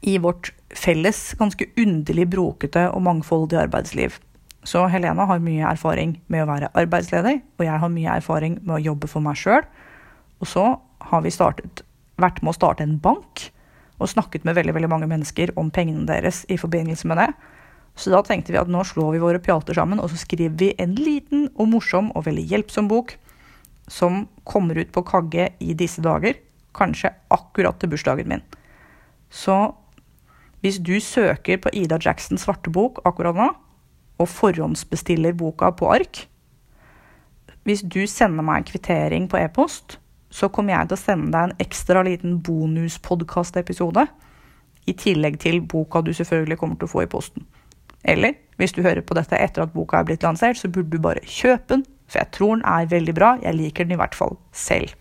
i 0.00 0.18
vårt 0.22 0.52
felles, 0.76 1.32
ganske 1.40 1.66
underlig 1.80 2.28
brokete 2.32 2.86
og 2.92 3.02
mangfoldige 3.04 3.60
arbeidsliv. 3.66 4.16
Så 4.64 4.84
Helena 4.88 5.26
har 5.26 5.42
mye 5.42 5.66
erfaring 5.66 6.16
med 6.30 6.44
å 6.44 6.48
være 6.48 6.70
arbeidsleder, 6.78 7.40
og 7.58 7.64
jeg 7.66 7.80
har 7.82 7.92
mye 7.92 8.18
erfaring 8.20 8.60
med 8.62 8.76
å 8.76 8.84
jobbe 8.92 9.10
for 9.10 9.24
meg 9.24 9.40
sjøl. 9.40 9.64
Og 10.40 10.48
så 10.48 10.66
har 11.10 11.24
vi 11.24 11.34
startet, 11.34 11.82
vært 12.20 12.40
med 12.42 12.52
å 12.52 12.56
starte 12.56 12.86
en 12.86 13.00
bank 13.02 13.48
og 13.98 14.10
snakket 14.10 14.46
med 14.46 14.56
veldig, 14.58 14.74
veldig 14.76 14.90
mange 14.90 15.08
mennesker 15.10 15.52
om 15.58 15.70
pengene 15.74 16.06
deres 16.06 16.42
i 16.50 16.58
forbindelse 16.60 17.08
med 17.10 17.20
det. 17.22 17.28
Så 17.96 18.12
da 18.12 18.22
tenkte 18.24 18.54
vi 18.54 18.60
at 18.60 18.70
nå 18.72 18.84
slår 18.88 19.14
vi 19.14 19.22
våre 19.22 19.42
pjalter 19.42 19.76
sammen, 19.76 20.00
og 20.00 20.10
så 20.10 20.20
skriver 20.20 20.56
vi 20.58 20.70
en 20.80 20.94
liten 20.96 21.48
og 21.56 21.68
morsom 21.74 22.10
og 22.16 22.26
veldig 22.28 22.46
hjelpsom 22.54 22.88
bok 22.90 23.16
som 23.90 24.26
kommer 24.48 24.78
ut 24.78 24.92
på 24.94 25.04
Kagge 25.04 25.50
i 25.60 25.74
disse 25.76 26.02
dager. 26.04 26.38
Kanskje 26.72 27.12
akkurat 27.34 27.76
til 27.80 27.92
bursdagen 27.92 28.30
min. 28.30 28.44
Så 29.28 29.74
hvis 30.62 30.78
du 30.78 30.94
søker 31.02 31.58
på 31.58 31.72
Ida 31.74 31.98
Jacksons 32.00 32.46
svarte 32.46 32.70
bok 32.72 33.02
akkurat 33.04 33.36
nå, 33.36 33.48
og 34.22 34.28
forhåndsbestiller 34.30 35.34
boka 35.34 35.72
på 35.74 35.88
ark. 35.90 36.26
Hvis 37.66 37.82
du 37.82 38.04
sender 38.10 38.44
meg 38.46 38.60
en 38.60 38.68
kvittering 38.70 39.28
på 39.30 39.40
e-post, 39.40 39.98
så 40.32 40.48
kommer 40.48 40.76
jeg 40.76 40.90
til 40.90 40.96
å 40.96 41.02
sende 41.02 41.32
deg 41.34 41.48
en 41.48 41.62
ekstra 41.62 42.02
liten 42.06 42.38
bonuspodkastepisode. 42.44 44.06
I 44.86 44.94
tillegg 44.98 45.38
til 45.42 45.60
boka 45.62 46.02
du 46.02 46.12
selvfølgelig 46.14 46.58
kommer 46.58 46.78
til 46.78 46.88
å 46.88 46.92
få 46.94 47.04
i 47.04 47.10
posten. 47.10 47.44
Eller 48.04 48.34
hvis 48.58 48.74
du 48.74 48.82
hører 48.82 49.02
på 49.06 49.14
dette 49.18 49.38
etter 49.38 49.64
at 49.64 49.72
boka 49.74 50.00
er 50.00 50.06
blitt 50.08 50.24
lansert, 50.26 50.58
så 50.58 50.70
burde 50.70 50.90
du 50.90 51.02
bare 51.02 51.22
kjøpe 51.26 51.68
den, 51.74 51.84
for 52.10 52.22
jeg 52.22 52.32
tror 52.34 52.56
den 52.56 52.64
er 52.68 52.90
veldig 52.90 53.14
bra. 53.16 53.30
Jeg 53.42 53.58
liker 53.58 53.86
den 53.86 53.96
i 53.96 54.00
hvert 54.00 54.14
fall 54.14 54.36
selv. 54.52 54.92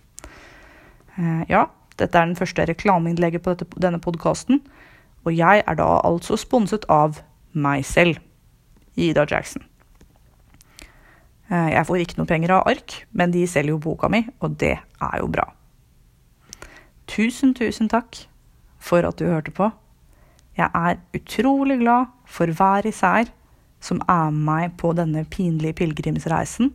Eh, 1.17 1.43
ja, 1.49 1.65
dette 1.99 2.17
er 2.17 2.29
den 2.29 2.37
første 2.39 2.65
reklameinnlegget 2.69 3.43
på 3.43 3.53
dette, 3.53 3.81
denne 3.81 3.99
podkasten, 4.01 4.61
og 5.25 5.35
jeg 5.35 5.63
er 5.67 5.77
da 5.77 5.89
altså 6.05 6.37
sponset 6.39 6.87
av 6.89 7.21
meg 7.53 7.85
selv. 7.85 8.21
Ida 8.95 9.23
Jackson. 9.29 9.63
Eh, 11.51 11.69
jeg 11.73 11.85
får 11.87 12.01
ikke 12.03 12.19
noe 12.19 12.29
penger 12.29 12.55
av 12.57 12.67
ark, 12.71 13.01
men 13.11 13.33
de 13.33 13.45
selger 13.47 13.75
jo 13.75 13.83
boka 13.83 14.09
mi, 14.11 14.23
og 14.39 14.57
det 14.59 14.77
er 14.79 15.17
jo 15.19 15.29
bra. 15.31 15.45
Tusen, 17.11 17.53
tusen 17.57 17.89
takk 17.91 18.23
for 18.79 19.03
at 19.07 19.19
du 19.19 19.27
hørte 19.27 19.51
på. 19.51 19.69
Jeg 20.57 20.69
er 20.75 20.99
utrolig 21.15 21.79
glad 21.79 22.11
for 22.31 22.51
hver 22.55 22.87
især 22.87 23.29
som 23.81 24.01
er 24.07 24.29
med 24.31 24.45
meg 24.47 24.77
på 24.79 24.93
denne 24.97 25.25
pinlige 25.25 25.75
pilegrimsreisen 25.81 26.71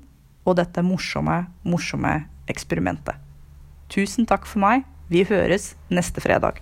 og 0.46 0.58
dette 0.58 0.82
morsomme, 0.84 1.46
morsomme 1.66 2.26
eksperimentet. 2.50 3.16
Tusen 3.90 4.26
takk 4.26 4.46
for 4.46 4.62
meg. 4.62 4.84
Vi 5.08 5.22
høres 5.26 5.74
neste 5.90 6.22
fredag. 6.22 6.58